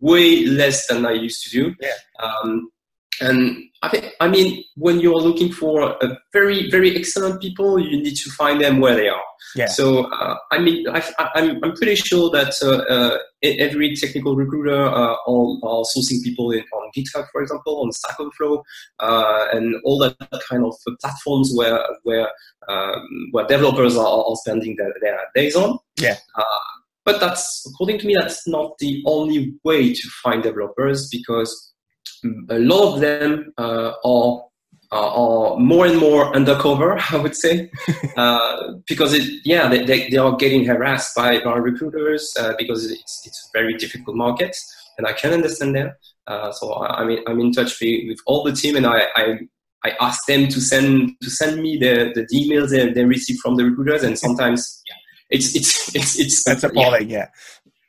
way 0.00 0.44
less 0.46 0.86
than 0.86 1.04
I 1.06 1.12
used 1.12 1.42
to 1.44 1.50
do. 1.50 1.74
Yeah. 1.80 1.94
Um, 2.20 2.70
and 3.20 3.64
I 3.82 3.88
think, 3.88 4.12
I 4.20 4.28
mean, 4.28 4.64
when 4.76 4.98
you're 5.00 5.20
looking 5.20 5.52
for 5.52 5.96
a 6.02 6.18
very, 6.32 6.68
very 6.70 6.96
excellent 6.96 7.40
people, 7.40 7.78
you 7.78 8.02
need 8.02 8.16
to 8.16 8.30
find 8.30 8.60
them 8.60 8.80
where 8.80 8.96
they 8.96 9.08
are. 9.08 9.22
Yeah. 9.54 9.66
So, 9.66 10.04
uh, 10.10 10.36
I 10.50 10.58
mean, 10.58 10.88
I, 10.88 10.98
am 10.98 11.28
I'm, 11.34 11.64
I'm 11.64 11.72
pretty 11.74 11.94
sure 11.94 12.28
that 12.30 12.54
uh, 12.60 12.92
uh, 12.92 13.18
every 13.42 13.94
technical 13.94 14.34
recruiter 14.34 14.84
uh, 14.84 15.16
sourcing 15.28 16.22
people 16.24 16.50
in, 16.50 16.64
on 16.72 16.90
GitHub, 16.96 17.26
for 17.30 17.42
example, 17.42 17.80
on 17.82 17.92
Stack 17.92 18.18
Overflow, 18.18 18.64
uh, 18.98 19.46
and 19.52 19.76
all 19.84 19.98
that 19.98 20.16
kind 20.48 20.64
of 20.64 20.74
platforms 21.00 21.52
where 21.54 21.80
where 22.02 22.28
um, 22.68 23.28
where 23.30 23.46
developers 23.46 23.96
are, 23.96 24.24
are 24.24 24.36
spending 24.36 24.76
their, 24.76 24.92
their 25.00 25.20
days 25.34 25.54
on. 25.54 25.78
Yeah. 26.00 26.16
Uh, 26.34 26.44
but 27.04 27.20
that's 27.20 27.64
according 27.72 28.00
to 28.00 28.06
me, 28.06 28.16
that's 28.18 28.46
not 28.46 28.76
the 28.78 29.02
only 29.06 29.54
way 29.64 29.94
to 29.94 30.08
find 30.22 30.42
developers 30.42 31.08
because 31.08 31.72
a 32.24 32.58
lot 32.58 32.94
of 32.94 33.00
them 33.00 33.52
uh, 33.58 33.92
are 34.04 34.44
are 34.90 35.58
more 35.58 35.86
and 35.86 35.98
more 35.98 36.34
undercover, 36.34 36.98
I 37.10 37.16
would 37.16 37.36
say, 37.36 37.70
uh, 38.16 38.72
because 38.86 39.12
it, 39.12 39.40
yeah, 39.44 39.68
they, 39.68 39.84
they, 39.84 40.08
they, 40.08 40.16
are 40.16 40.34
getting 40.36 40.64
harassed 40.64 41.14
by, 41.14 41.40
by 41.40 41.56
recruiters 41.56 42.34
uh, 42.40 42.54
because 42.58 42.90
it's, 42.90 43.22
it's 43.26 43.48
a 43.48 43.58
very 43.58 43.74
difficult 43.74 44.16
market, 44.16 44.56
and 44.96 45.06
I 45.06 45.12
can 45.12 45.32
understand 45.32 45.74
that. 45.76 45.96
Uh, 46.26 46.52
so 46.52 46.72
I, 46.72 47.02
I 47.02 47.04
mean, 47.04 47.22
I'm 47.26 47.40
in 47.40 47.52
touch 47.52 47.78
with, 47.80 48.08
with 48.08 48.18
all 48.26 48.42
the 48.42 48.52
team, 48.52 48.76
and 48.76 48.86
I, 48.86 49.06
I, 49.14 49.38
I 49.84 49.92
ask 50.00 50.26
them 50.26 50.48
to 50.48 50.60
send 50.60 51.12
to 51.20 51.30
send 51.30 51.62
me 51.62 51.76
the, 51.76 52.12
the 52.14 52.26
emails 52.34 52.70
they, 52.70 52.90
they 52.92 53.04
receive 53.04 53.38
from 53.38 53.56
the 53.56 53.64
recruiters, 53.64 54.02
and 54.02 54.18
sometimes 54.18 54.82
yeah, 54.86 54.94
it's 55.30 55.54
it's 55.54 55.94
it's 55.94 56.18
it's 56.18 56.44
that's 56.44 56.64
appalling. 56.64 57.08
Yeah, 57.08 57.18
yeah, 57.18 57.26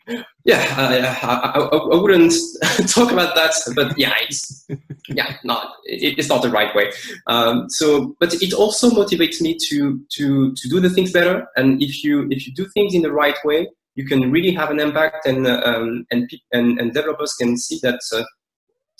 uh, 0.09 1.15
I, 1.21 1.59
I, 1.59 1.59
I, 1.59 2.01
wouldn't 2.01 2.33
talk 2.87 3.11
about 3.11 3.35
that, 3.35 3.53
but 3.75 3.97
yeah, 3.97 4.13
it's 4.21 4.65
yeah, 5.07 5.37
not 5.43 5.73
it, 5.85 6.17
it's 6.17 6.29
not 6.29 6.41
the 6.41 6.49
right 6.49 6.73
way. 6.75 6.91
Um, 7.27 7.69
so, 7.69 8.15
but 8.19 8.33
it 8.41 8.53
also 8.53 8.89
motivates 8.89 9.41
me 9.41 9.57
to 9.69 9.99
to 10.09 10.53
to 10.53 10.69
do 10.69 10.79
the 10.79 10.89
things 10.89 11.11
better. 11.11 11.47
And 11.55 11.81
if 11.81 12.03
you 12.03 12.27
if 12.31 12.47
you 12.47 12.53
do 12.53 12.65
things 12.73 12.93
in 12.93 13.01
the 13.01 13.11
right 13.11 13.37
way, 13.43 13.67
you 13.95 14.05
can 14.05 14.31
really 14.31 14.51
have 14.51 14.71
an 14.71 14.79
impact, 14.79 15.25
and 15.25 15.45
uh, 15.45 15.61
um, 15.63 16.05
and, 16.09 16.29
and 16.51 16.79
and 16.79 16.93
developers 16.93 17.33
can 17.33 17.57
see 17.57 17.79
that. 17.83 17.99
Uh, 18.13 18.23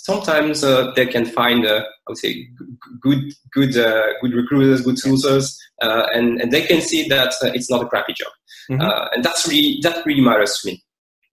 sometimes 0.01 0.63
uh, 0.63 0.91
they 0.95 1.05
can 1.05 1.25
find, 1.25 1.65
uh, 1.65 1.83
I 1.83 2.09
would 2.09 2.17
say, 2.17 2.47
good, 3.01 3.33
good, 3.51 3.77
uh, 3.77 4.13
good 4.21 4.33
recruiters, 4.33 4.79
good 4.81 4.95
sourcers, 4.95 5.57
and 5.81 6.41
and 6.41 6.51
they 6.51 6.61
can 6.61 6.81
see 6.81 7.07
that 7.09 7.33
it's 7.41 7.69
not 7.69 7.83
a 7.83 7.87
crappy 7.87 8.13
job, 8.13 8.31
mm-hmm. 8.69 9.13
and 9.13 9.23
that's 9.23 9.47
really 9.47 9.79
that 9.83 10.05
really 10.05 10.21
matters 10.21 10.57
to 10.59 10.67
me. 10.67 10.83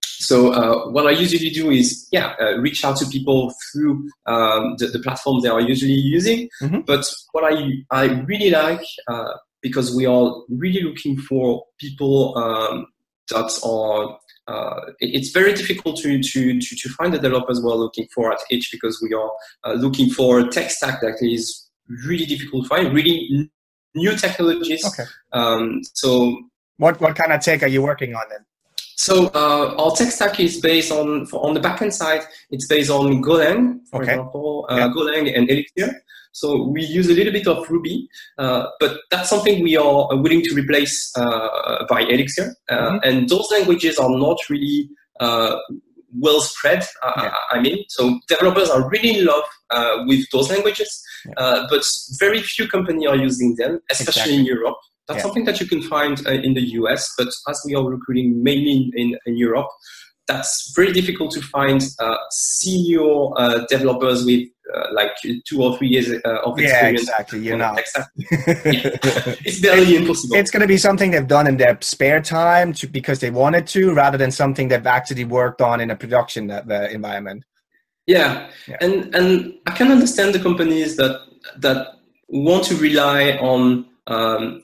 So 0.02 0.52
uh, 0.52 0.90
what 0.90 1.06
I 1.06 1.10
usually 1.10 1.50
do 1.50 1.70
is, 1.70 2.08
yeah, 2.10 2.34
uh, 2.40 2.56
reach 2.58 2.84
out 2.84 2.96
to 2.98 3.06
people 3.06 3.52
through 3.70 4.08
um, 4.26 4.74
the, 4.78 4.86
the 4.86 4.98
platforms 4.98 5.42
they 5.42 5.48
are 5.48 5.60
usually 5.60 5.92
using. 5.92 6.48
Mm-hmm. 6.62 6.80
But 6.86 7.04
what 7.32 7.52
I 7.52 7.84
I 7.90 8.04
really 8.22 8.50
like 8.50 8.84
uh, 9.08 9.34
because 9.60 9.94
we 9.94 10.06
are 10.06 10.34
really 10.48 10.82
looking 10.82 11.18
for 11.18 11.64
people 11.78 12.36
um, 12.38 12.86
that 13.30 13.58
are. 13.64 14.18
Uh, 14.48 14.92
it's 15.00 15.30
very 15.30 15.52
difficult 15.52 15.96
to, 15.96 16.22
to, 16.22 16.60
to, 16.60 16.76
to, 16.76 16.88
find 16.90 17.12
the 17.12 17.18
developers 17.18 17.60
we're 17.60 17.74
looking 17.74 18.06
for 18.14 18.32
at 18.32 18.38
Heetch 18.48 18.70
because 18.70 19.00
we 19.02 19.12
are 19.12 19.28
uh, 19.64 19.72
looking 19.72 20.08
for 20.08 20.38
a 20.38 20.48
tech 20.48 20.70
stack 20.70 21.00
that 21.00 21.16
is 21.20 21.68
really 22.06 22.24
difficult 22.24 22.62
to 22.62 22.68
find, 22.68 22.94
really 22.94 23.50
new 23.96 24.16
technologies. 24.16 24.86
Okay. 24.86 25.08
Um, 25.32 25.82
so 25.94 26.40
what 26.76 27.00
what 27.00 27.16
kind 27.16 27.32
of 27.32 27.40
tech 27.40 27.64
are 27.64 27.68
you 27.68 27.82
working 27.82 28.14
on 28.14 28.22
then? 28.30 28.44
So 28.96 29.26
uh, 29.34 29.74
our 29.78 29.92
tech 29.92 30.10
stack 30.10 30.40
is 30.40 30.58
based 30.60 30.90
on 30.90 31.26
on 31.32 31.54
the 31.54 31.60
backend 31.60 31.92
side. 31.92 32.22
It's 32.50 32.66
based 32.66 32.90
on 32.90 33.22
Golang, 33.22 33.80
for 33.90 34.02
okay. 34.02 34.12
example, 34.12 34.66
uh, 34.70 34.76
yeah. 34.76 34.88
Golang 34.88 35.36
and 35.36 35.50
Elixir. 35.50 36.02
So 36.32 36.64
we 36.64 36.82
use 36.82 37.08
a 37.08 37.14
little 37.14 37.32
bit 37.32 37.46
of 37.46 37.68
Ruby, 37.70 38.08
uh, 38.38 38.66
but 38.80 38.98
that's 39.10 39.30
something 39.30 39.62
we 39.62 39.76
are 39.76 40.16
willing 40.16 40.42
to 40.42 40.54
replace 40.54 41.10
uh, 41.16 41.86
by 41.88 42.02
Elixir. 42.02 42.54
Uh, 42.68 42.74
mm-hmm. 42.74 42.98
And 43.04 43.28
those 43.28 43.48
languages 43.50 43.98
are 43.98 44.10
not 44.10 44.36
really 44.50 44.90
uh, 45.20 45.56
well 46.18 46.40
spread. 46.40 46.84
Yeah. 47.16 47.32
I 47.50 47.60
mean, 47.60 47.84
so 47.88 48.18
developers 48.28 48.68
are 48.68 48.88
really 48.90 49.18
in 49.18 49.24
love 49.24 49.44
with 50.06 50.28
those 50.30 50.50
languages, 50.50 51.02
yeah. 51.26 51.66
but 51.70 51.84
very 52.18 52.42
few 52.42 52.68
companies 52.68 53.08
are 53.08 53.16
using 53.16 53.56
them, 53.56 53.80
especially 53.90 54.34
exactly. 54.34 54.36
in 54.36 54.44
Europe. 54.44 54.76
That's 55.08 55.18
yeah. 55.18 55.22
something 55.22 55.44
that 55.44 55.60
you 55.60 55.66
can 55.66 55.82
find 55.82 56.20
uh, 56.26 56.32
in 56.32 56.54
the 56.54 56.62
US, 56.80 57.12
but 57.16 57.28
as 57.48 57.62
we 57.64 57.74
are 57.74 57.84
recruiting 57.84 58.42
mainly 58.42 58.90
in, 58.94 59.16
in 59.26 59.36
Europe, 59.36 59.68
that's 60.26 60.72
very 60.74 60.92
difficult 60.92 61.30
to 61.32 61.40
find 61.40 61.82
uh, 62.00 62.16
senior 62.30 63.38
uh, 63.38 63.64
developers 63.68 64.24
with 64.24 64.48
uh, 64.74 64.86
like 64.92 65.12
two 65.46 65.62
or 65.62 65.78
three 65.78 65.88
years 65.88 66.10
uh, 66.10 66.38
of 66.44 66.58
experience. 66.58 67.06
Yeah, 67.06 67.12
exactly. 67.12 67.38
You're 67.40 67.56
not. 67.56 67.78
it's 68.16 69.60
barely 69.60 69.94
impossible. 69.96 70.36
It's 70.36 70.50
going 70.50 70.62
to 70.62 70.66
be 70.66 70.76
something 70.76 71.12
they've 71.12 71.26
done 71.26 71.46
in 71.46 71.56
their 71.56 71.78
spare 71.80 72.20
time 72.20 72.72
to, 72.74 72.88
because 72.88 73.20
they 73.20 73.30
wanted 73.30 73.68
to, 73.68 73.94
rather 73.94 74.18
than 74.18 74.32
something 74.32 74.66
they've 74.68 74.86
actually 74.86 75.24
worked 75.24 75.62
on 75.62 75.80
in 75.80 75.90
a 75.90 75.96
production 75.96 76.50
uh, 76.50 76.88
environment. 76.90 77.44
Yeah. 78.06 78.48
yeah, 78.68 78.76
and 78.80 79.14
and 79.14 79.54
I 79.66 79.72
can 79.72 79.90
understand 79.90 80.34
the 80.34 80.38
companies 80.38 80.96
that 80.96 81.20
that 81.58 81.88
want 82.28 82.64
to 82.64 82.76
rely 82.76 83.32
on 83.32 83.86
um, 84.06 84.62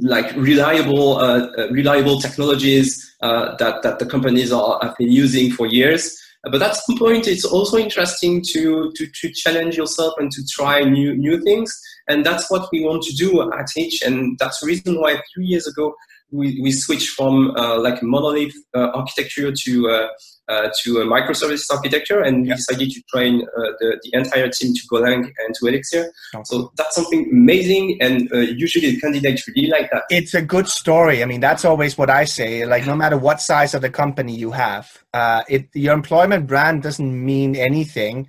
like 0.00 0.34
reliable 0.36 1.16
uh, 1.16 1.46
uh, 1.58 1.68
reliable 1.70 2.20
technologies 2.20 3.14
that 3.20 3.80
that 3.82 3.98
the 3.98 4.06
companies 4.06 4.52
are, 4.52 4.78
have 4.82 4.96
been 4.96 5.12
using 5.12 5.50
for 5.50 5.66
years. 5.66 6.16
But 6.50 6.62
at 6.62 6.76
some 6.76 6.98
point, 6.98 7.26
it's 7.26 7.44
also 7.44 7.78
interesting 7.78 8.42
to, 8.52 8.92
to, 8.96 9.06
to 9.06 9.32
challenge 9.32 9.78
yourself 9.78 10.12
and 10.18 10.30
to 10.30 10.44
try 10.46 10.82
new 10.82 11.16
new 11.16 11.40
things. 11.40 11.72
And 12.06 12.24
that's 12.24 12.50
what 12.50 12.68
we 12.70 12.84
want 12.84 13.02
to 13.04 13.14
do 13.14 13.50
at 13.52 13.68
H. 13.76 14.02
And 14.04 14.36
that's 14.38 14.60
the 14.60 14.66
reason 14.66 15.00
why 15.00 15.20
three 15.34 15.46
years 15.46 15.66
ago 15.66 15.94
we, 16.30 16.60
we 16.60 16.72
switched 16.72 17.10
from 17.10 17.52
uh, 17.56 17.78
like 17.80 18.02
monolith 18.02 18.54
uh, 18.74 18.88
architecture 18.94 19.52
to 19.52 19.88
uh, 19.88 20.08
uh, 20.46 20.68
to 20.82 20.98
a 20.98 21.06
microservices 21.06 21.64
architecture, 21.70 22.20
and 22.20 22.46
yeah. 22.46 22.52
we 22.52 22.56
decided 22.56 22.90
to 22.90 23.02
train 23.08 23.42
uh, 23.42 23.60
the, 23.80 23.98
the 24.02 24.10
entire 24.18 24.48
team 24.48 24.74
to 24.74 24.80
Golang 24.92 25.24
and 25.38 25.54
to 25.54 25.66
Elixir. 25.66 26.12
So 26.44 26.70
that's 26.76 26.94
something 26.94 27.30
amazing, 27.32 27.96
and 28.00 28.30
uh, 28.32 28.40
usually 28.40 28.90
the 28.90 29.00
candidates 29.00 29.48
really 29.48 29.68
like 29.68 29.90
that. 29.90 30.02
It's 30.10 30.34
a 30.34 30.42
good 30.42 30.68
story. 30.68 31.22
I 31.22 31.26
mean, 31.26 31.40
that's 31.40 31.64
always 31.64 31.96
what 31.96 32.10
I 32.10 32.24
say. 32.24 32.66
Like, 32.66 32.86
no 32.86 32.94
matter 32.94 33.16
what 33.16 33.40
size 33.40 33.72
of 33.72 33.80
the 33.80 33.90
company 33.90 34.36
you 34.36 34.50
have, 34.50 35.02
uh, 35.14 35.44
it 35.48 35.68
your 35.72 35.94
employment 35.94 36.46
brand 36.46 36.82
doesn't 36.82 37.24
mean 37.24 37.56
anything 37.56 38.28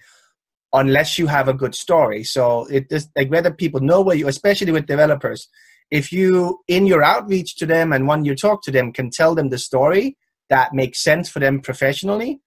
unless 0.71 1.17
you 1.17 1.27
have 1.27 1.47
a 1.47 1.53
good 1.53 1.75
story. 1.75 2.23
So 2.23 2.65
it 2.69 2.87
is 2.91 3.09
like 3.15 3.29
whether 3.29 3.51
people 3.51 3.79
know 3.79 4.01
where 4.01 4.15
you, 4.15 4.27
especially 4.27 4.71
with 4.71 4.85
developers, 4.85 5.47
if 5.95 6.11
you 6.11 6.59
in 6.67 6.85
your 6.85 7.03
outreach 7.03 7.55
to 7.55 7.65
them 7.65 7.93
and 7.93 8.07
when 8.07 8.25
you 8.25 8.35
talk 8.35 8.61
to 8.63 8.71
them 8.71 8.91
can 8.91 9.09
tell 9.09 9.33
them 9.35 9.49
the 9.49 9.57
story 9.57 10.17
that 10.49 10.73
makes 10.73 11.03
sense 11.03 11.29
for 11.29 11.39
them 11.39 11.61
professionally 11.61 12.39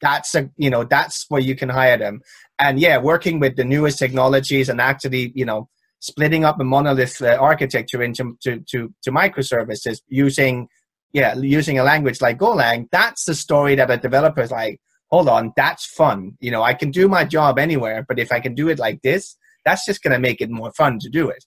that's 0.00 0.34
a 0.34 0.50
you 0.56 0.70
know 0.70 0.84
that's 0.84 1.24
where 1.28 1.40
you 1.40 1.56
can 1.56 1.68
hire 1.68 1.98
them. 1.98 2.20
And 2.58 2.78
yeah 2.78 2.98
working 2.98 3.40
with 3.40 3.56
the 3.56 3.64
newest 3.64 3.98
technologies 3.98 4.68
and 4.68 4.80
actually 4.80 5.32
you 5.34 5.44
know 5.44 5.68
splitting 6.00 6.44
up 6.44 6.60
a 6.60 6.64
monolith 6.64 7.22
uh, 7.22 7.36
architecture 7.40 8.02
into 8.02 8.36
to, 8.42 8.60
to, 8.70 8.92
to 9.02 9.10
microservices 9.10 10.00
using 10.08 10.68
yeah 11.12 11.34
using 11.36 11.78
a 11.78 11.84
language 11.84 12.20
like 12.20 12.38
golang 12.38 12.86
that's 12.92 13.24
the 13.24 13.34
story 13.34 13.74
that 13.74 13.90
a 13.90 13.96
developer 13.96 14.42
is 14.42 14.50
like 14.50 14.78
hold 15.10 15.28
on 15.28 15.52
that's 15.56 15.86
fun. 15.86 16.36
You 16.40 16.50
know 16.50 16.62
i 16.62 16.74
can 16.74 16.90
do 16.90 17.08
my 17.08 17.24
job 17.24 17.58
anywhere 17.58 18.04
but 18.06 18.18
if 18.18 18.30
i 18.30 18.40
can 18.40 18.54
do 18.54 18.68
it 18.68 18.78
like 18.78 19.00
this 19.02 19.36
that's 19.64 19.86
just 19.86 20.02
going 20.02 20.12
to 20.12 20.18
make 20.18 20.40
it 20.40 20.50
more 20.50 20.72
fun 20.72 20.98
to 21.00 21.08
do 21.08 21.28
it 21.30 21.44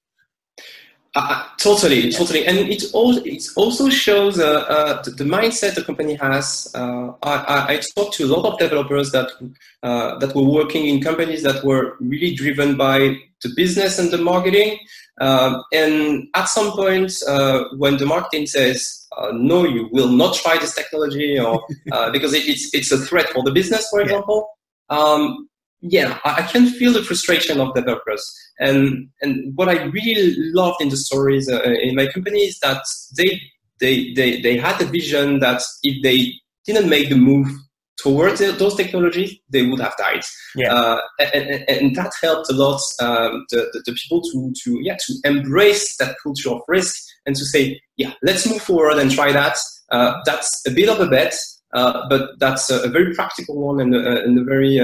uh, 1.18 1.44
totally, 1.58 2.12
totally, 2.12 2.46
and 2.46 2.60
it 2.60 2.84
also 2.94 3.24
it 3.24 3.44
also 3.56 3.90
shows 3.90 4.40
uh, 4.40 4.66
uh, 4.70 5.02
the, 5.02 5.10
the, 5.10 5.24
mindset 5.24 5.74
the 5.74 5.84
company 5.84 6.14
has. 6.14 6.72
Uh, 6.76 7.12
I, 7.24 7.74
I, 7.74 7.82
talked 7.96 8.14
to 8.18 8.26
a 8.26 8.32
lot 8.36 8.46
of 8.46 8.60
developers 8.60 9.12
that 9.14 9.32
uh, 9.82 10.20
that 10.20 10.36
were 10.36 10.44
working 10.44 10.86
in 10.86 11.02
companies 11.02 11.42
that 11.42 11.64
were 11.64 11.98
really 12.00 12.36
driven 12.36 12.78
by 12.78 13.18
the 13.42 13.50
business 13.56 13.98
and 13.98 14.12
the 14.12 14.20
marketing. 14.20 14.78
Um, 15.20 15.64
and 15.74 16.28
at 16.36 16.50
some 16.50 16.72
point, 16.74 17.12
uh, 17.28 17.64
when 17.78 17.98
the 17.98 18.06
marketing 18.06 18.46
says 18.46 19.08
no, 19.34 19.66
you 19.66 19.90
will 19.92 20.10
not 20.10 20.36
try 20.36 20.60
this 20.60 20.76
technology, 20.76 21.40
or 21.40 21.66
because 22.12 22.36
it, 22.36 22.48
it's 22.48 22.72
it's 22.76 22.92
a 22.92 23.00
threat 23.00 23.30
for 23.30 23.44
the 23.44 23.52
business, 23.52 23.90
for 23.90 24.02
example. 24.02 24.50
Um, 24.90 25.50
yeah, 25.90 26.20
I, 26.26 26.44
can 26.44 26.68
feel 26.68 26.94
the 26.94 27.04
frustration 27.04 27.60
of 27.60 27.74
developers. 27.74 28.24
And 28.60 29.10
and 29.22 29.56
what 29.56 29.70
I 29.70 29.84
really 29.84 30.36
loved 30.54 30.82
in 30.82 30.90
the 30.90 30.98
stories 30.98 31.50
uh, 31.50 31.62
in 31.62 31.96
my 31.96 32.08
company 32.08 32.40
is 32.40 32.60
that 32.60 32.84
they 33.16 33.40
they 33.80 34.14
they 34.14 34.42
they 34.42 34.58
had 34.58 34.82
a 34.82 34.86
vision 34.86 35.40
that 35.40 35.62
if 35.84 36.02
they 36.04 36.34
didn't 36.66 36.90
make 36.90 37.10
the 37.10 37.16
move 37.16 37.48
towards 37.98 38.40
those 38.40 38.76
technologies, 38.76 39.36
they 39.50 39.66
would 39.66 39.80
have 39.80 39.96
died. 39.98 40.22
Yeah. 40.56 40.74
Uh, 40.74 41.02
and, 41.34 41.46
and, 41.50 41.70
and, 41.70 41.96
that 41.96 42.12
helped 42.22 42.50
a 42.50 42.54
lot 42.54 42.80
um, 43.00 43.46
the, 43.50 43.68
the, 43.74 43.82
the, 43.88 43.94
people 43.94 44.22
to, 44.22 44.54
to, 44.64 44.80
yeah, 44.84 44.98
to 45.08 45.14
embrace 45.24 45.98
that 45.98 46.16
culture 46.22 46.52
of 46.52 46.62
risk 46.68 46.96
and 47.26 47.36
to 47.36 47.44
say, 47.44 47.82
yeah, 47.98 48.14
let's 48.22 48.48
move 48.48 48.62
forward 48.62 49.00
and 49.00 49.12
try 49.12 49.32
that. 49.32 49.58
Uh, 49.92 50.14
that's 50.26 50.62
a 50.68 50.72
bit 50.72 50.90
of 50.90 51.00
a 51.00 51.08
bet, 51.08 51.36
uh, 51.74 52.08
but 52.08 52.38
that's 52.40 52.70
a, 52.70 52.84
a, 52.84 52.88
very 52.88 53.16
practical 53.16 53.56
one 53.56 53.80
and 53.80 53.96
a, 53.96 54.24
and 54.24 54.38
a 54.38 54.44
very 54.44 54.80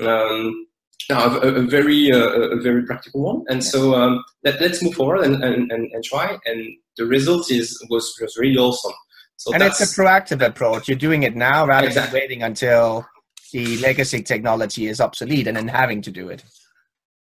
um, 0.00 0.66
a, 1.10 1.38
a, 1.40 1.62
very 1.62 2.10
uh, 2.12 2.18
a 2.18 2.60
very 2.60 2.84
practical 2.84 3.22
one. 3.22 3.44
And 3.48 3.62
so 3.62 3.94
um, 3.94 4.24
let, 4.44 4.60
us 4.60 4.82
move 4.82 4.94
forward 4.94 5.24
and, 5.24 5.42
and, 5.42 5.70
and, 5.70 5.90
and, 5.92 6.04
try. 6.04 6.36
And 6.46 6.76
the 6.96 7.06
result 7.06 7.50
is 7.50 7.78
was 7.90 8.14
was 8.20 8.36
really 8.36 8.56
awesome. 8.56 8.92
So 9.36 9.52
and 9.52 9.62
it's 9.62 9.80
a 9.80 10.00
proactive 10.00 10.44
approach. 10.44 10.88
You're 10.88 10.96
doing 10.96 11.22
it 11.22 11.36
now 11.36 11.66
rather 11.66 11.86
exactly. 11.86 12.20
than 12.20 12.24
waiting 12.24 12.42
until 12.42 13.06
the 13.52 13.76
legacy 13.78 14.22
technology 14.22 14.86
is 14.86 15.00
obsolete 15.00 15.46
and 15.46 15.56
then 15.56 15.68
having 15.68 16.02
to 16.02 16.10
do 16.10 16.28
it. 16.28 16.42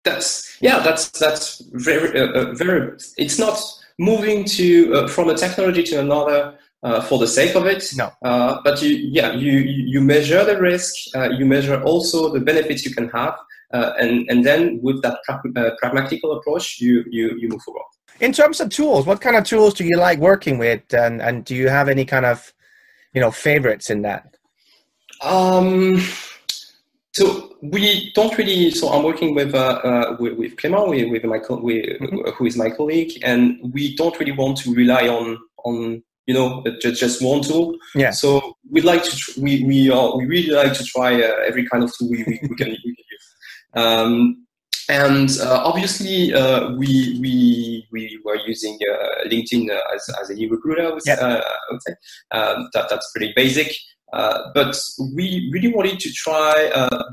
That's 0.03 0.57
yeah. 0.61 0.79
That's 0.79 1.09
that's 1.11 1.61
very 1.73 2.19
uh, 2.19 2.31
uh 2.31 2.53
very. 2.53 2.97
It's 3.17 3.37
not 3.37 3.61
moving 3.99 4.45
to 4.45 4.93
uh, 4.95 5.07
from 5.07 5.29
a 5.29 5.35
technology 5.35 5.83
to 5.83 5.99
another 5.99 6.57
uh, 6.83 7.01
for 7.01 7.19
the 7.19 7.27
sake 7.27 7.55
of 7.55 7.65
it. 7.65 7.83
No. 7.95 8.11
Uh, 8.23 8.59
but 8.63 8.81
you, 8.81 8.95
yeah, 8.95 9.33
you, 9.33 9.51
you 9.51 10.01
measure 10.01 10.43
the 10.45 10.59
risk, 10.59 10.93
uh, 11.15 11.29
you 11.29 11.45
measure 11.45 11.81
also 11.83 12.31
the 12.31 12.39
benefits 12.39 12.85
you 12.85 12.93
can 12.93 13.09
have, 13.09 13.35
uh, 13.73 13.93
and, 13.99 14.29
and 14.29 14.45
then 14.45 14.79
with 14.81 15.01
that 15.01 15.19
pra- 15.25 15.41
uh, 15.55 15.71
pragmatical 15.79 16.37
approach, 16.37 16.79
you, 16.79 17.03
you, 17.09 17.37
you 17.37 17.49
move 17.49 17.61
forward. 17.61 17.83
In 18.19 18.33
terms 18.33 18.59
of 18.59 18.69
tools, 18.69 19.05
what 19.05 19.21
kind 19.21 19.35
of 19.35 19.45
tools 19.45 19.73
do 19.73 19.85
you 19.85 19.97
like 19.97 20.19
working 20.19 20.57
with, 20.57 20.93
and, 20.93 21.21
and 21.21 21.45
do 21.45 21.55
you 21.55 21.69
have 21.69 21.87
any 21.87 22.05
kind 22.05 22.25
of, 22.25 22.53
you 23.13 23.21
know, 23.21 23.31
favorites 23.31 23.89
in 23.89 24.01
that? 24.01 24.35
Um, 25.21 26.01
so 27.13 27.55
we 27.61 28.11
don't 28.13 28.37
really. 28.37 28.71
So 28.71 28.89
I'm 28.89 29.03
working 29.03 29.35
with 29.35 29.53
uh, 29.53 29.81
uh, 29.83 30.17
with, 30.19 30.37
with 30.37 30.55
Clément, 30.55 30.89
with, 30.89 31.11
with 31.11 31.23
my 31.25 31.39
co- 31.39 31.61
with, 31.61 31.85
mm-hmm. 31.99 32.29
who 32.31 32.45
is 32.45 32.55
my 32.55 32.69
colleague, 32.69 33.19
and 33.23 33.57
we 33.73 33.95
don't 33.95 34.17
really 34.19 34.31
want 34.31 34.57
to 34.59 34.73
rely 34.73 35.07
on 35.07 35.37
on 35.65 36.03
you 36.29 36.35
know 36.35 36.63
just, 36.79 36.99
just 36.99 37.23
one 37.23 37.41
tool. 37.41 37.75
Yeah. 37.95 38.11
So 38.11 38.55
we'd 38.69 38.83
like 38.83 39.03
to 39.03 39.17
tr- 39.17 39.41
we 39.41 39.63
we 39.63 39.89
are 39.89 40.15
we 40.15 40.27
really 40.27 40.51
like 40.51 40.73
to 40.73 40.83
try 40.83 41.15
uh, 41.15 41.33
every 41.47 41.67
kind 41.67 41.83
of 41.83 41.91
tool 41.97 42.07
we, 42.11 42.23
we, 42.23 42.39
we, 42.47 42.55
can, 42.55 42.69
we 42.85 42.95
can 42.97 43.05
use. 43.15 43.35
Um, 43.73 44.45
and 44.89 45.31
uh, 45.41 45.63
obviously, 45.65 46.31
uh, 46.31 46.75
we 46.75 47.17
we 47.19 47.87
we 47.91 48.21
were 48.23 48.37
using 48.45 48.77
uh, 48.91 49.27
LinkedIn 49.27 49.71
uh, 49.71 49.95
as 49.95 50.07
as 50.21 50.29
a 50.29 50.35
new 50.35 50.51
recruiter. 50.51 50.83
I 50.83 50.91
would, 50.91 51.01
yeah. 51.03 51.15
Uh, 51.15 51.41
I 51.41 51.71
would 51.71 51.81
say 51.81 51.93
um, 52.29 52.69
that 52.73 52.89
that's 52.91 53.11
pretty 53.11 53.33
basic. 53.35 53.75
but 54.11 54.75
we 55.15 55.49
really 55.53 55.71
wanted 55.73 55.99
to 55.99 56.11
try 56.13 56.55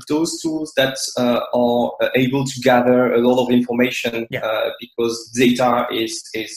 those 0.09 0.39
tools 0.41 0.73
that 0.77 0.97
are 1.17 1.91
able 2.15 2.45
to 2.45 2.59
gather 2.61 3.13
a 3.13 3.21
lot 3.27 3.43
of 3.43 3.49
information 3.49 4.27
yeah. 4.29 4.69
because 4.79 5.17
data 5.35 5.87
is 5.91 6.13
is 6.35 6.53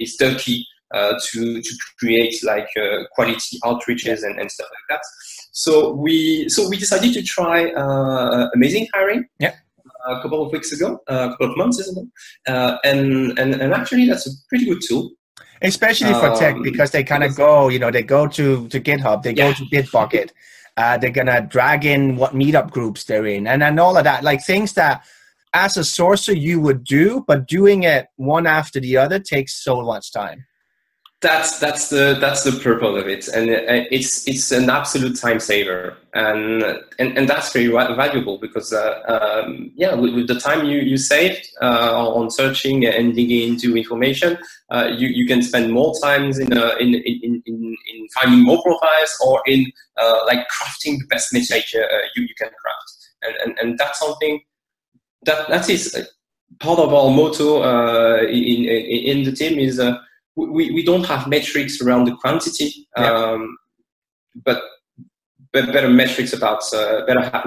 is 0.00 0.16
the 0.16 0.34
key 0.42 0.66
uh, 0.92 1.14
to 1.30 1.62
to 1.62 1.78
create 1.98 2.34
like 2.42 2.68
uh, 2.76 3.04
quality 3.12 3.58
outreaches 3.64 4.24
and, 4.24 4.38
and 4.40 4.50
stuff 4.50 4.68
like 4.70 4.98
that. 4.98 5.02
So 5.52 5.92
we 5.92 6.48
so 6.48 6.68
we 6.68 6.76
decided 6.76 7.12
to 7.14 7.22
try 7.22 7.70
uh, 7.70 8.48
amazing 8.54 8.88
hiring. 8.94 9.26
Yeah. 9.38 9.54
A 10.06 10.22
couple 10.22 10.42
of 10.42 10.50
weeks 10.50 10.72
ago, 10.72 10.98
a 11.08 11.28
couple 11.28 11.50
of 11.50 11.56
months 11.58 11.86
ago, 11.86 12.06
and, 12.84 13.38
and 13.38 13.54
and 13.54 13.74
actually 13.74 14.06
that's 14.06 14.26
a 14.26 14.30
pretty 14.48 14.64
good 14.64 14.80
tool 14.88 15.10
especially 15.62 16.12
for 16.14 16.34
tech 16.36 16.54
um, 16.56 16.62
because 16.62 16.90
they 16.90 17.04
kind 17.04 17.22
of 17.22 17.36
go 17.36 17.68
you 17.68 17.78
know 17.78 17.90
they 17.90 18.02
go 18.02 18.26
to 18.26 18.66
to 18.68 18.80
github 18.80 19.22
they 19.22 19.32
yeah. 19.32 19.48
go 19.48 19.52
to 19.52 19.64
bitbucket 19.64 20.30
uh, 20.76 20.96
they're 20.96 21.10
gonna 21.10 21.42
drag 21.42 21.84
in 21.84 22.16
what 22.16 22.32
meetup 22.32 22.70
groups 22.70 23.04
they're 23.04 23.26
in 23.26 23.46
and 23.46 23.62
and 23.62 23.78
all 23.78 23.96
of 23.96 24.04
that 24.04 24.24
like 24.24 24.42
things 24.44 24.72
that 24.72 25.04
as 25.52 25.76
a 25.76 25.80
sourcer 25.80 26.38
you 26.38 26.60
would 26.60 26.84
do 26.84 27.24
but 27.26 27.46
doing 27.46 27.82
it 27.82 28.06
one 28.16 28.46
after 28.46 28.80
the 28.80 28.96
other 28.96 29.18
takes 29.18 29.62
so 29.62 29.82
much 29.82 30.12
time 30.12 30.44
that's 31.20 31.58
that's 31.58 31.90
the 31.90 32.16
that's 32.18 32.44
the 32.44 32.52
purpose 32.52 33.02
of 33.02 33.06
it, 33.06 33.28
and 33.28 33.50
it's 33.90 34.26
it's 34.26 34.50
an 34.52 34.70
absolute 34.70 35.20
time 35.20 35.38
saver, 35.38 35.94
and 36.14 36.62
and, 36.98 37.18
and 37.18 37.28
that's 37.28 37.52
very 37.52 37.66
valuable 37.68 38.38
because 38.38 38.72
uh, 38.72 39.02
um, 39.06 39.70
yeah, 39.74 39.94
with, 39.94 40.14
with, 40.14 40.28
the 40.28 40.40
time 40.40 40.64
you 40.64 40.78
you 40.78 40.96
saved 40.96 41.46
uh, 41.60 42.08
on 42.08 42.30
searching 42.30 42.86
and 42.86 43.14
digging 43.14 43.50
into 43.50 43.76
information, 43.76 44.38
uh, 44.70 44.88
you 44.96 45.08
you 45.08 45.26
can 45.26 45.42
spend 45.42 45.70
more 45.70 45.92
times 46.02 46.38
in, 46.38 46.56
uh, 46.56 46.74
in, 46.80 46.94
in, 46.94 47.42
in 47.44 47.76
in 47.92 48.08
finding 48.18 48.42
more 48.42 48.62
profiles 48.62 49.18
or 49.26 49.42
in 49.46 49.70
uh, 49.98 50.20
like 50.26 50.46
crafting 50.48 50.98
the 50.98 51.06
best 51.10 51.34
message 51.34 51.74
uh, 51.74 51.98
you 52.16 52.22
you 52.22 52.34
can 52.38 52.48
craft, 52.48 53.10
and 53.22 53.36
and, 53.44 53.58
and 53.58 53.78
that's 53.78 53.98
something 53.98 54.40
that 55.24 55.46
that 55.50 55.68
is 55.68 56.08
part 56.60 56.78
of 56.78 56.94
our 56.94 57.10
motto 57.10 57.62
in, 58.22 58.64
in 58.64 59.18
in 59.18 59.22
the 59.24 59.32
team 59.32 59.58
is 59.58 59.78
we, 60.48 60.70
we 60.70 60.84
don't 60.84 61.04
have 61.06 61.28
metrics 61.28 61.80
around 61.80 62.04
the 62.04 62.16
quantity, 62.16 62.86
yeah. 62.96 63.12
um, 63.12 63.56
but, 64.44 64.62
but 65.52 65.72
better 65.72 65.88
metrics 65.88 66.32
about 66.32 66.62
uh, 66.72 67.04
better 67.06 67.22
have 67.22 67.44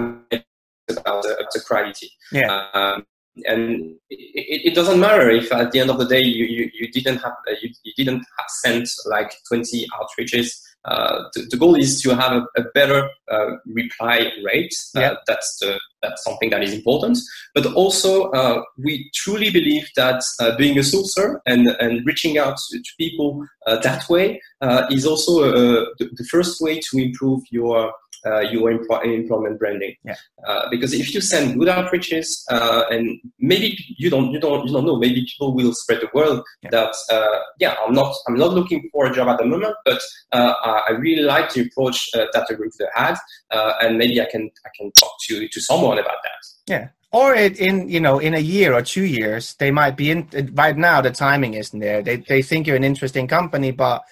about 0.89 1.25
uh, 1.25 1.35
the 1.53 1.63
quality. 1.65 2.11
Yeah. 2.31 2.67
Um, 2.73 3.05
and 3.45 3.95
it, 4.09 4.71
it, 4.71 4.75
doesn't 4.75 4.99
matter 4.99 5.29
if 5.29 5.51
at 5.51 5.71
the 5.71 5.79
end 5.79 5.89
of 5.89 5.97
the 5.97 6.05
day 6.05 6.21
you, 6.23 6.45
you, 6.45 6.69
you 6.73 6.91
didn't 6.91 7.17
have 7.17 7.31
uh, 7.49 7.55
you, 7.61 7.71
you 7.83 7.93
didn't 7.95 8.23
have 8.37 8.47
sent 8.47 8.87
like 9.05 9.33
20 9.47 9.87
outreaches 9.87 10.61
uh, 10.85 11.23
the, 11.33 11.47
the, 11.49 11.57
goal 11.57 11.75
is 11.75 12.01
to 12.01 12.13
have 12.15 12.33
a, 12.33 12.45
a 12.57 12.63
better 12.73 13.09
uh, 13.31 13.51
reply 13.67 14.29
rate. 14.43 14.73
Uh, 14.95 14.99
yeah. 14.99 15.13
that's 15.27 15.57
the, 15.59 15.79
that's 16.01 16.23
something 16.23 16.49
that 16.49 16.61
is 16.61 16.73
important. 16.73 17.17
But 17.55 17.67
also, 17.73 18.29
uh, 18.31 18.63
we 18.77 19.09
truly 19.13 19.49
believe 19.49 19.87
that 19.95 20.21
uh, 20.41 20.57
being 20.57 20.77
a 20.77 20.81
sourcer 20.81 21.39
and 21.45 21.67
and 21.79 22.05
reaching 22.05 22.37
out 22.37 22.57
to, 22.69 22.79
to 22.79 22.89
people 22.97 23.45
that 23.65 24.09
way 24.09 24.41
is 24.89 25.05
also 25.05 25.51
the, 25.51 26.09
the, 26.11 26.25
first 26.25 26.59
way 26.59 26.79
to 26.79 26.97
improve 26.97 27.41
your 27.49 27.93
uh, 28.25 28.39
your 28.39 28.71
employment 28.71 29.59
branding. 29.59 29.95
Yeah. 30.03 30.15
Uh, 30.47 30.69
because 30.69 30.93
if 30.93 31.13
you 31.13 31.21
send 31.21 31.59
good 31.59 31.67
outreaches, 31.67 32.43
uh, 32.49 32.83
and 32.89 33.19
maybe 33.39 33.77
you 33.97 34.09
don't, 34.09 34.31
you 34.31 34.39
don't, 34.39 34.65
you 34.65 34.73
don't 34.73 34.85
know, 34.85 34.97
maybe 34.97 35.25
people 35.25 35.53
will 35.53 35.73
spread 35.73 36.01
the 36.01 36.09
word 36.13 36.41
yeah. 36.61 36.69
that, 36.71 36.95
uh, 37.11 37.39
yeah, 37.59 37.75
I'm 37.85 37.93
not, 37.93 38.15
I'm 38.27 38.35
not 38.35 38.53
looking 38.53 38.89
for 38.91 39.05
a 39.05 39.13
job 39.13 39.27
at 39.27 39.39
the 39.39 39.45
moment, 39.45 39.75
but 39.85 40.01
uh, 40.31 40.53
I 40.63 40.91
really 40.91 41.23
like 41.23 41.53
the 41.53 41.61
approach 41.61 42.09
uh, 42.15 42.25
that 42.33 42.47
the 42.47 42.55
recruiter 42.55 42.89
had, 42.93 43.15
and 43.51 43.97
maybe 43.97 44.21
I 44.21 44.25
can, 44.25 44.49
I 44.65 44.69
can 44.77 44.91
talk 44.99 45.11
to 45.27 45.47
to 45.47 45.61
someone 45.61 45.99
about 45.99 46.17
that. 46.23 46.43
Yeah, 46.67 46.87
or 47.13 47.33
it, 47.35 47.59
in 47.59 47.87
you 47.87 47.99
know 47.99 48.19
in 48.19 48.33
a 48.33 48.39
year 48.39 48.73
or 48.73 48.81
two 48.81 49.05
years 49.05 49.53
they 49.55 49.71
might 49.71 49.95
be 49.95 50.11
in 50.11 50.27
right 50.53 50.75
now 50.75 50.99
the 50.99 51.11
timing 51.11 51.53
isn't 51.53 51.79
there 51.79 52.01
they, 52.01 52.17
they 52.17 52.41
think 52.41 52.67
you're 52.67 52.75
an 52.75 52.83
interesting 52.83 53.27
company 53.27 53.71
but 53.71 54.03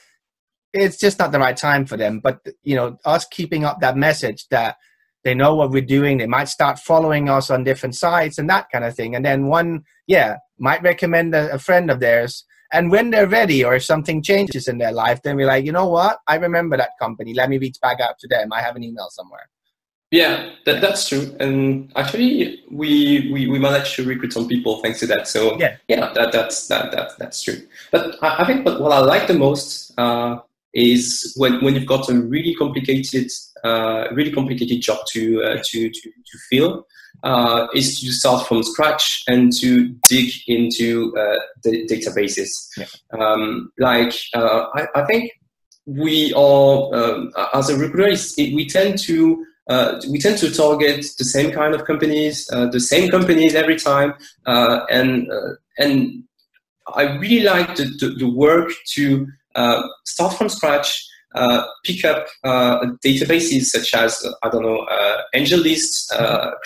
it's 0.74 0.98
just 0.98 1.20
not 1.20 1.32
the 1.32 1.40
right 1.40 1.58
time 1.58 1.86
for 1.86 1.98
them. 1.98 2.20
But 2.20 2.40
you 2.64 2.76
know 2.76 2.98
us 3.06 3.26
keeping 3.26 3.66
up 3.66 3.82
that 3.82 3.98
message 3.98 4.48
that 4.50 4.78
they 5.24 5.36
know 5.36 5.54
what 5.54 5.70
we're 5.70 5.82
doing 5.82 6.18
they 6.18 6.26
might 6.26 6.50
start 6.50 6.80
following 6.80 7.30
us 7.30 7.52
on 7.52 7.64
different 7.64 7.96
sites 7.96 8.38
and 8.38 8.50
that 8.50 8.68
kind 8.72 8.86
of 8.86 8.96
thing. 8.96 9.16
And 9.16 9.26
then 9.26 9.48
one 9.48 9.84
yeah 10.08 10.38
might 10.58 10.82
recommend 10.84 11.36
a, 11.36 11.54
a 11.54 11.60
friend 11.60 11.92
of 11.92 12.00
theirs. 12.00 12.46
And 12.74 12.90
when 12.90 13.10
they're 13.12 13.28
ready 13.28 13.66
or 13.66 13.76
if 13.76 13.84
something 13.84 14.24
changes 14.24 14.68
in 14.68 14.78
their 14.78 14.94
life 14.94 15.22
then 15.24 15.36
we're 15.36 15.48
like 15.48 15.66
you 15.66 15.72
know 15.72 15.88
what? 15.88 16.20
I 16.28 16.36
remember 16.36 16.78
that 16.78 16.92
company. 17.00 17.34
Let 17.34 17.50
me 17.50 17.58
reach 17.58 17.78
back 17.82 18.00
out 18.00 18.18
to 18.20 18.28
them. 18.28 18.54
I 18.54 18.62
have 18.62 18.76
an 18.76 18.84
email 18.84 19.08
somewhere. 19.10 19.50
Yeah, 20.12 20.52
that, 20.66 20.82
that's 20.82 21.08
true. 21.08 21.34
And 21.40 21.90
actually, 21.96 22.62
we, 22.70 23.30
we, 23.32 23.48
we 23.48 23.58
managed 23.58 23.96
to 23.96 24.04
recruit 24.04 24.34
some 24.34 24.46
people 24.46 24.82
thanks 24.82 25.00
to 25.00 25.08
that. 25.08 25.26
So 25.26 25.58
yeah, 25.58 25.78
yeah 25.88 26.12
that, 26.14 26.34
that's, 26.34 26.68
that, 26.68 26.92
that, 26.92 27.12
that's 27.18 27.42
true. 27.42 27.66
But 27.92 28.22
I, 28.22 28.44
I 28.44 28.46
think 28.46 28.66
what, 28.66 28.82
what 28.82 28.92
I 28.92 29.00
like 29.00 29.28
the 29.28 29.36
most 29.36 29.98
uh, 29.98 30.40
is 30.74 31.34
when, 31.38 31.64
when 31.64 31.76
you've 31.76 31.86
got 31.86 32.10
a 32.10 32.14
really 32.14 32.56
complicated, 32.56 33.30
uh, 33.64 34.08
really 34.14 34.32
complicated 34.32 34.82
job 34.82 35.00
to, 35.12 35.44
uh, 35.44 35.58
to, 35.64 35.90
to, 35.90 36.02
to 36.02 36.38
fill, 36.50 36.88
uh, 37.24 37.68
is 37.76 38.00
to 38.00 38.12
start 38.12 38.48
from 38.48 38.64
scratch 38.64 39.24
and 39.28 39.52
to 39.54 39.90
dig 40.08 40.32
into 40.48 41.16
uh, 41.18 41.40
the 41.64 41.86
databases. 41.88 42.50
Yeah. 42.78 42.86
Um, 43.20 43.72
like, 43.78 44.14
uh, 44.34 44.66
I, 44.74 44.88
I 44.96 45.06
think 45.06 45.32
we 45.86 46.34
are, 46.34 46.96
um, 46.96 47.32
as 47.54 47.70
a 47.70 47.78
recruiter, 47.78 48.18
we 48.38 48.68
tend 48.68 48.98
to 49.00 49.46
uh, 49.70 50.02
we 50.10 50.20
tend 50.20 50.38
to 50.38 50.52
target 50.52 51.06
the 51.18 51.24
same 51.24 51.52
kind 51.52 51.74
of 51.74 51.86
companies, 51.86 52.50
uh, 52.52 52.66
the 52.68 52.80
same 52.80 53.10
companies 53.10 53.56
every 53.56 53.78
time, 53.78 54.14
uh, 54.46 54.82
and 54.90 55.32
uh, 55.32 55.54
and 55.78 56.24
I 56.94 57.04
really 57.18 57.44
like 57.44 57.76
the, 57.76 57.86
the, 57.86 58.10
the 58.18 58.30
work 58.30 58.72
to 58.96 59.28
Uh, 59.56 59.82
start 60.06 60.34
from 60.34 60.50
scratch, 60.50 61.06
uh, 61.34 61.64
pick 61.86 62.04
up 62.04 62.28
uh, 62.44 62.86
databases 63.06 63.66
such 63.66 63.94
as 63.94 64.26
I 64.44 64.50
don't 64.50 64.64
know 64.64 64.80
uh, 64.80 65.22
AngelList, 65.34 66.12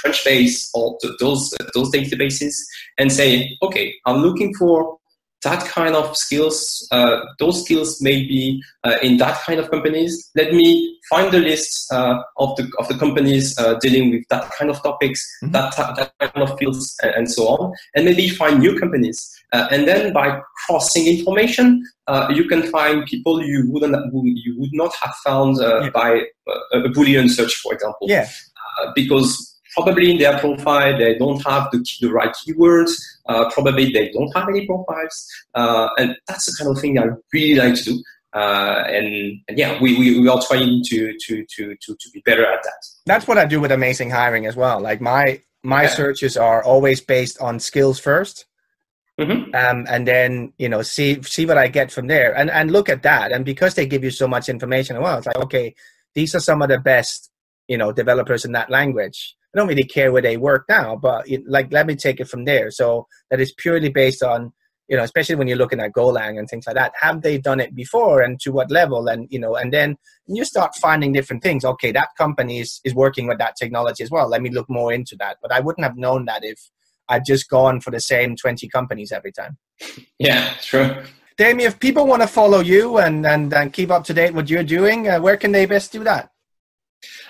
Crunchbase, 0.03 0.69
or 0.73 0.97
those 1.19 1.53
those 1.73 1.91
databases, 1.91 2.55
and 2.97 3.11
say, 3.11 3.57
okay, 3.61 3.93
I'm 4.05 4.17
looking 4.17 4.53
for 4.55 4.97
that 5.45 5.63
kind 5.65 5.95
of 5.95 6.17
skills, 6.17 6.87
uh, 6.91 7.21
those 7.39 7.63
skills 7.63 8.01
may 8.01 8.25
be 8.27 8.61
uh, 8.83 8.97
in 9.03 9.17
that 9.17 9.39
kind 9.43 9.59
of 9.59 9.69
companies. 9.69 10.31
Let 10.35 10.53
me 10.53 10.99
find 11.09 11.31
the 11.31 11.39
list 11.39 11.93
uh, 11.93 12.21
of 12.37 12.55
the 12.57 12.69
of 12.79 12.87
the 12.87 12.97
companies 12.97 13.57
uh, 13.59 13.75
dealing 13.75 14.09
with 14.11 14.23
that 14.29 14.49
kind 14.57 14.71
of 14.71 14.81
topics, 14.81 15.21
mm-hmm. 15.43 15.51
that 15.53 15.75
that 15.77 16.11
kind 16.19 16.49
of 16.49 16.57
fields, 16.57 16.97
and, 17.03 17.13
and, 17.15 17.31
so 17.31 17.47
on, 17.47 17.73
and 17.93 18.05
maybe 18.05 18.27
find 18.27 18.59
new 18.59 18.77
companies. 18.79 19.31
Uh, 19.53 19.67
and 19.69 19.87
then 19.87 20.11
by 20.11 20.41
crossing 20.65 21.05
information, 21.05 21.85
uh, 22.07 22.27
you 22.33 22.45
can 22.45 22.63
find 22.63 23.05
people 23.05 23.41
you 23.43 23.65
wouldn't 23.69 23.95
you 24.13 24.59
would 24.59 24.73
not 24.73 24.93
have 24.95 25.13
found 25.23 25.57
yeah. 25.61 25.89
by 25.91 26.23
a, 26.73 26.79
a 26.79 26.89
boolean 26.89 27.29
search, 27.29 27.53
for 27.57 27.71
example. 27.73 28.07
Yeah. 28.09 28.27
because 28.95 29.54
probably 29.75 30.11
in 30.11 30.17
their 30.17 30.39
profile 30.39 30.97
they 30.97 31.17
don't 31.17 31.45
have 31.45 31.69
the, 31.71 31.85
the 32.01 32.07
right 32.11 32.33
keywords. 32.35 32.91
Uh, 33.27 33.49
probably 33.51 33.91
they 33.91 34.11
don't 34.11 34.31
have 34.35 34.47
any 34.49 34.65
profiles, 34.65 35.27
uh, 35.55 35.89
and 35.97 36.15
that's 36.27 36.45
the 36.45 36.55
kind 36.57 36.75
of 36.75 36.81
thing 36.81 36.97
I 36.99 37.05
really 37.33 37.55
like 37.55 37.75
to 37.75 37.83
do. 37.83 38.03
Uh, 38.33 38.83
and, 38.87 39.39
and, 39.47 39.57
yeah, 39.57 39.79
we, 39.81 39.97
we, 39.97 40.19
we 40.19 40.27
are 40.27 40.41
trying 40.45 40.83
to, 40.83 41.15
to, 41.17 41.45
to, 41.45 41.73
to, 41.81 41.95
to 41.95 42.09
be 42.13 42.21
better 42.25 42.45
at 42.45 42.61
that. 42.63 42.85
That's 43.05 43.29
what 43.29 43.37
I 43.37 43.45
do 43.45 43.61
with 43.61 43.71
amazing 43.71 44.09
hiring 44.09 44.45
as 44.45 44.57
well. 44.57 44.81
Like 44.81 44.99
my 44.99 45.39
my 45.63 45.83
yeah. 45.83 45.89
searches 45.89 46.37
are 46.37 46.63
always 46.63 47.01
based 47.01 47.41
on 47.41 47.59
skills 47.59 47.99
1st 47.99 48.45
mm-hmm. 49.19 49.55
um, 49.55 49.85
and 49.89 50.07
then 50.07 50.53
you 50.57 50.69
know 50.69 50.83
see 50.83 51.21
see 51.23 51.45
what 51.45 51.57
I 51.57 51.67
get 51.67 51.91
from 51.91 52.07
there, 52.07 52.37
and 52.37 52.51
and 52.51 52.71
look 52.71 52.89
at 52.89 53.03
that. 53.03 53.31
And 53.31 53.43
because 53.43 53.73
they 53.73 53.87
give 53.87 54.03
you 54.03 54.11
so 54.11 54.27
much 54.27 54.47
information, 54.47 55.01
well, 55.01 55.17
it's 55.17 55.27
like 55.27 55.37
okay, 55.37 55.73
these 56.13 56.35
are 56.35 56.39
some 56.39 56.61
of 56.61 56.69
the 56.69 56.79
best 56.79 57.31
you 57.67 57.77
know 57.77 57.91
developers 57.91 58.45
in 58.45 58.51
that 58.51 58.69
language 58.69 59.35
I 59.55 59.59
don't 59.59 59.67
really 59.67 59.83
care 59.83 60.11
where 60.11 60.21
they 60.21 60.37
work 60.37 60.65
now, 60.67 60.95
but 60.95 61.29
it, 61.29 61.47
like 61.47 61.71
let 61.71 61.87
me 61.87 61.95
take 61.95 62.19
it 62.19 62.27
from 62.27 62.45
there. 62.45 62.71
So 62.71 63.07
that 63.31 63.39
is 63.39 63.53
purely 63.53 63.89
based 63.89 64.21
on 64.21 64.51
you 64.87 64.95
know, 64.95 65.03
especially 65.03 65.35
when 65.35 65.47
you're 65.47 65.57
looking 65.57 65.79
at 65.79 65.93
Golang 65.93 66.37
and 66.37 66.47
things 66.47 66.67
like 66.67 66.75
that. 66.75 66.93
Have 67.01 67.23
they 67.23 67.39
done 67.39 67.59
it 67.59 67.73
before, 67.73 68.21
and 68.21 68.39
to 68.41 68.51
what 68.51 68.69
level? 68.69 69.07
And 69.07 69.27
you 69.31 69.39
know, 69.39 69.55
and 69.55 69.73
then 69.73 69.97
you 70.27 70.45
start 70.45 70.75
finding 70.75 71.11
different 71.11 71.41
things. 71.41 71.65
Okay, 71.65 71.91
that 71.91 72.09
company 72.17 72.59
is 72.59 72.81
is 72.83 72.93
working 72.93 73.27
with 73.27 73.39
that 73.39 73.55
technology 73.59 74.03
as 74.03 74.11
well. 74.11 74.27
Let 74.27 74.41
me 74.41 74.51
look 74.51 74.69
more 74.69 74.93
into 74.93 75.15
that. 75.19 75.37
But 75.41 75.51
I 75.51 75.59
wouldn't 75.59 75.85
have 75.85 75.97
known 75.97 76.25
that 76.25 76.43
if 76.43 76.59
I'd 77.09 77.25
just 77.25 77.49
gone 77.49 77.81
for 77.81 77.91
the 77.91 77.99
same 77.99 78.35
20 78.35 78.67
companies 78.67 79.11
every 79.11 79.31
time. 79.31 79.57
Yeah, 80.19 80.53
true. 80.61 81.03
Damien, 81.37 81.67
if 81.67 81.79
people 81.79 82.07
want 82.07 82.21
to 82.21 82.27
follow 82.27 82.61
you 82.61 82.97
and, 82.97 83.25
and, 83.25 83.53
and 83.53 83.73
keep 83.73 83.91
up 83.91 84.05
to 84.05 84.13
date 84.13 84.33
what 84.33 84.49
you're 84.49 84.63
doing, 84.63 85.09
uh, 85.09 85.19
where 85.19 85.35
can 85.35 85.51
they 85.51 85.65
best 85.65 85.91
do 85.91 86.03
that? 86.05 86.29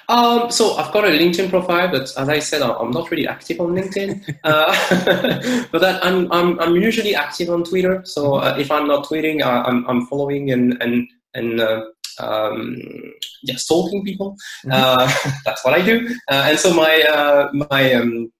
Um, 0.08 0.52
so 0.52 0.76
I've 0.76 0.92
got 0.94 1.06
a 1.06 1.10
LinkedIn 1.10 1.50
profile, 1.50 1.90
but 1.90 2.04
as 2.04 2.30
I 2.30 2.40
said, 2.40 2.62
I'm 2.62 2.92
not 2.92 3.10
really 3.10 3.28
active 3.28 3.60
on 3.60 3.76
LinkedIn. 3.76 4.38
uh, 4.44 5.68
but 5.72 5.84
I'm, 6.04 6.32
I'm, 6.32 6.60
I'm 6.60 6.76
usually 6.76 7.16
active 7.16 7.50
on 7.50 7.64
Twitter. 7.64 8.02
So 8.06 8.36
uh, 8.36 8.56
if 8.58 8.72
I'm 8.72 8.88
not 8.88 9.06
tweeting, 9.06 9.42
uh, 9.42 9.64
I'm, 9.66 9.86
I'm 9.88 10.06
following 10.08 10.52
and 10.52 10.82
and 10.82 11.08
and 11.34 11.60
uh, 11.60 11.86
um, 12.20 12.82
yeah, 13.44 13.56
stalking 13.56 14.04
people. 14.04 14.36
Mm-hmm. 14.66 14.72
Uh, 14.72 15.32
that's 15.46 15.66
what 15.66 15.74
I 15.74 15.82
do. 15.82 16.08
Uh, 16.30 16.44
and 16.50 16.60
so 16.60 16.74
my 16.74 17.50
my 17.54 17.94
um, 17.94 18.32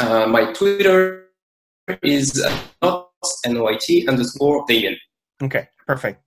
my 0.00 0.52
Twitter 0.52 1.28
is 2.02 2.44
not 2.82 3.10
nyt 3.46 4.08
underscore 4.08 4.64
Damien. 4.66 4.96
Okay, 5.42 5.68
perfect. 5.86 6.23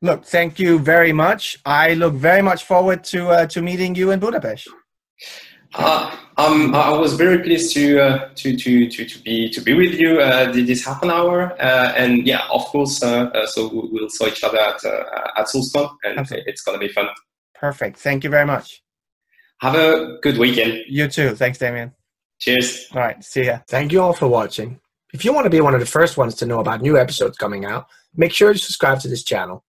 Look, 0.00 0.24
thank 0.24 0.60
you 0.60 0.78
very 0.78 1.12
much. 1.12 1.58
I 1.64 1.94
look 1.94 2.14
very 2.14 2.42
much 2.42 2.64
forward 2.64 3.02
to 3.04 3.30
uh, 3.30 3.46
to 3.46 3.60
meeting 3.60 3.96
you 3.96 4.12
in 4.12 4.20
Budapest. 4.20 4.68
Uh, 5.74 6.16
um, 6.36 6.72
I 6.74 6.90
was 6.90 7.14
very 7.14 7.42
pleased 7.42 7.74
to 7.74 8.00
uh, 8.00 8.28
to, 8.36 8.56
to 8.56 8.88
to 8.88 9.04
to 9.04 9.18
be 9.22 9.50
to 9.50 9.60
be 9.60 9.74
with 9.74 9.94
you 9.94 10.20
uh, 10.20 10.52
this 10.52 10.84
half 10.84 11.02
an 11.02 11.10
hour, 11.10 11.52
uh, 11.60 11.92
and 11.96 12.26
yeah, 12.26 12.46
of 12.52 12.64
course. 12.66 13.02
Uh, 13.02 13.24
uh, 13.34 13.46
so 13.46 13.68
we'll 13.72 14.08
saw 14.08 14.28
each 14.28 14.44
other 14.44 14.60
at 14.60 14.84
at 14.84 15.46
SourceCon, 15.46 15.90
and 16.04 16.20
okay. 16.20 16.44
it's 16.46 16.62
gonna 16.62 16.78
be 16.78 16.88
fun. 16.88 17.08
Perfect. 17.54 17.98
Thank 17.98 18.22
you 18.22 18.30
very 18.30 18.46
much. 18.46 18.82
Have 19.60 19.74
a 19.74 20.18
good 20.22 20.38
weekend. 20.38 20.84
You 20.86 21.08
too. 21.08 21.34
Thanks, 21.34 21.58
Damien. 21.58 21.92
Cheers. 22.38 22.86
All 22.94 23.00
right. 23.00 23.22
See 23.24 23.46
ya. 23.46 23.58
Thank 23.66 23.90
you 23.90 24.00
all 24.00 24.12
for 24.12 24.28
watching. 24.28 24.78
If 25.12 25.24
you 25.24 25.32
want 25.32 25.46
to 25.46 25.50
be 25.50 25.60
one 25.60 25.74
of 25.74 25.80
the 25.80 25.86
first 25.86 26.16
ones 26.16 26.36
to 26.36 26.46
know 26.46 26.60
about 26.60 26.82
new 26.82 26.96
episodes 26.96 27.36
coming 27.36 27.64
out, 27.64 27.88
make 28.14 28.32
sure 28.32 28.52
to 28.52 28.58
subscribe 28.58 29.00
to 29.00 29.08
this 29.08 29.24
channel 29.24 29.64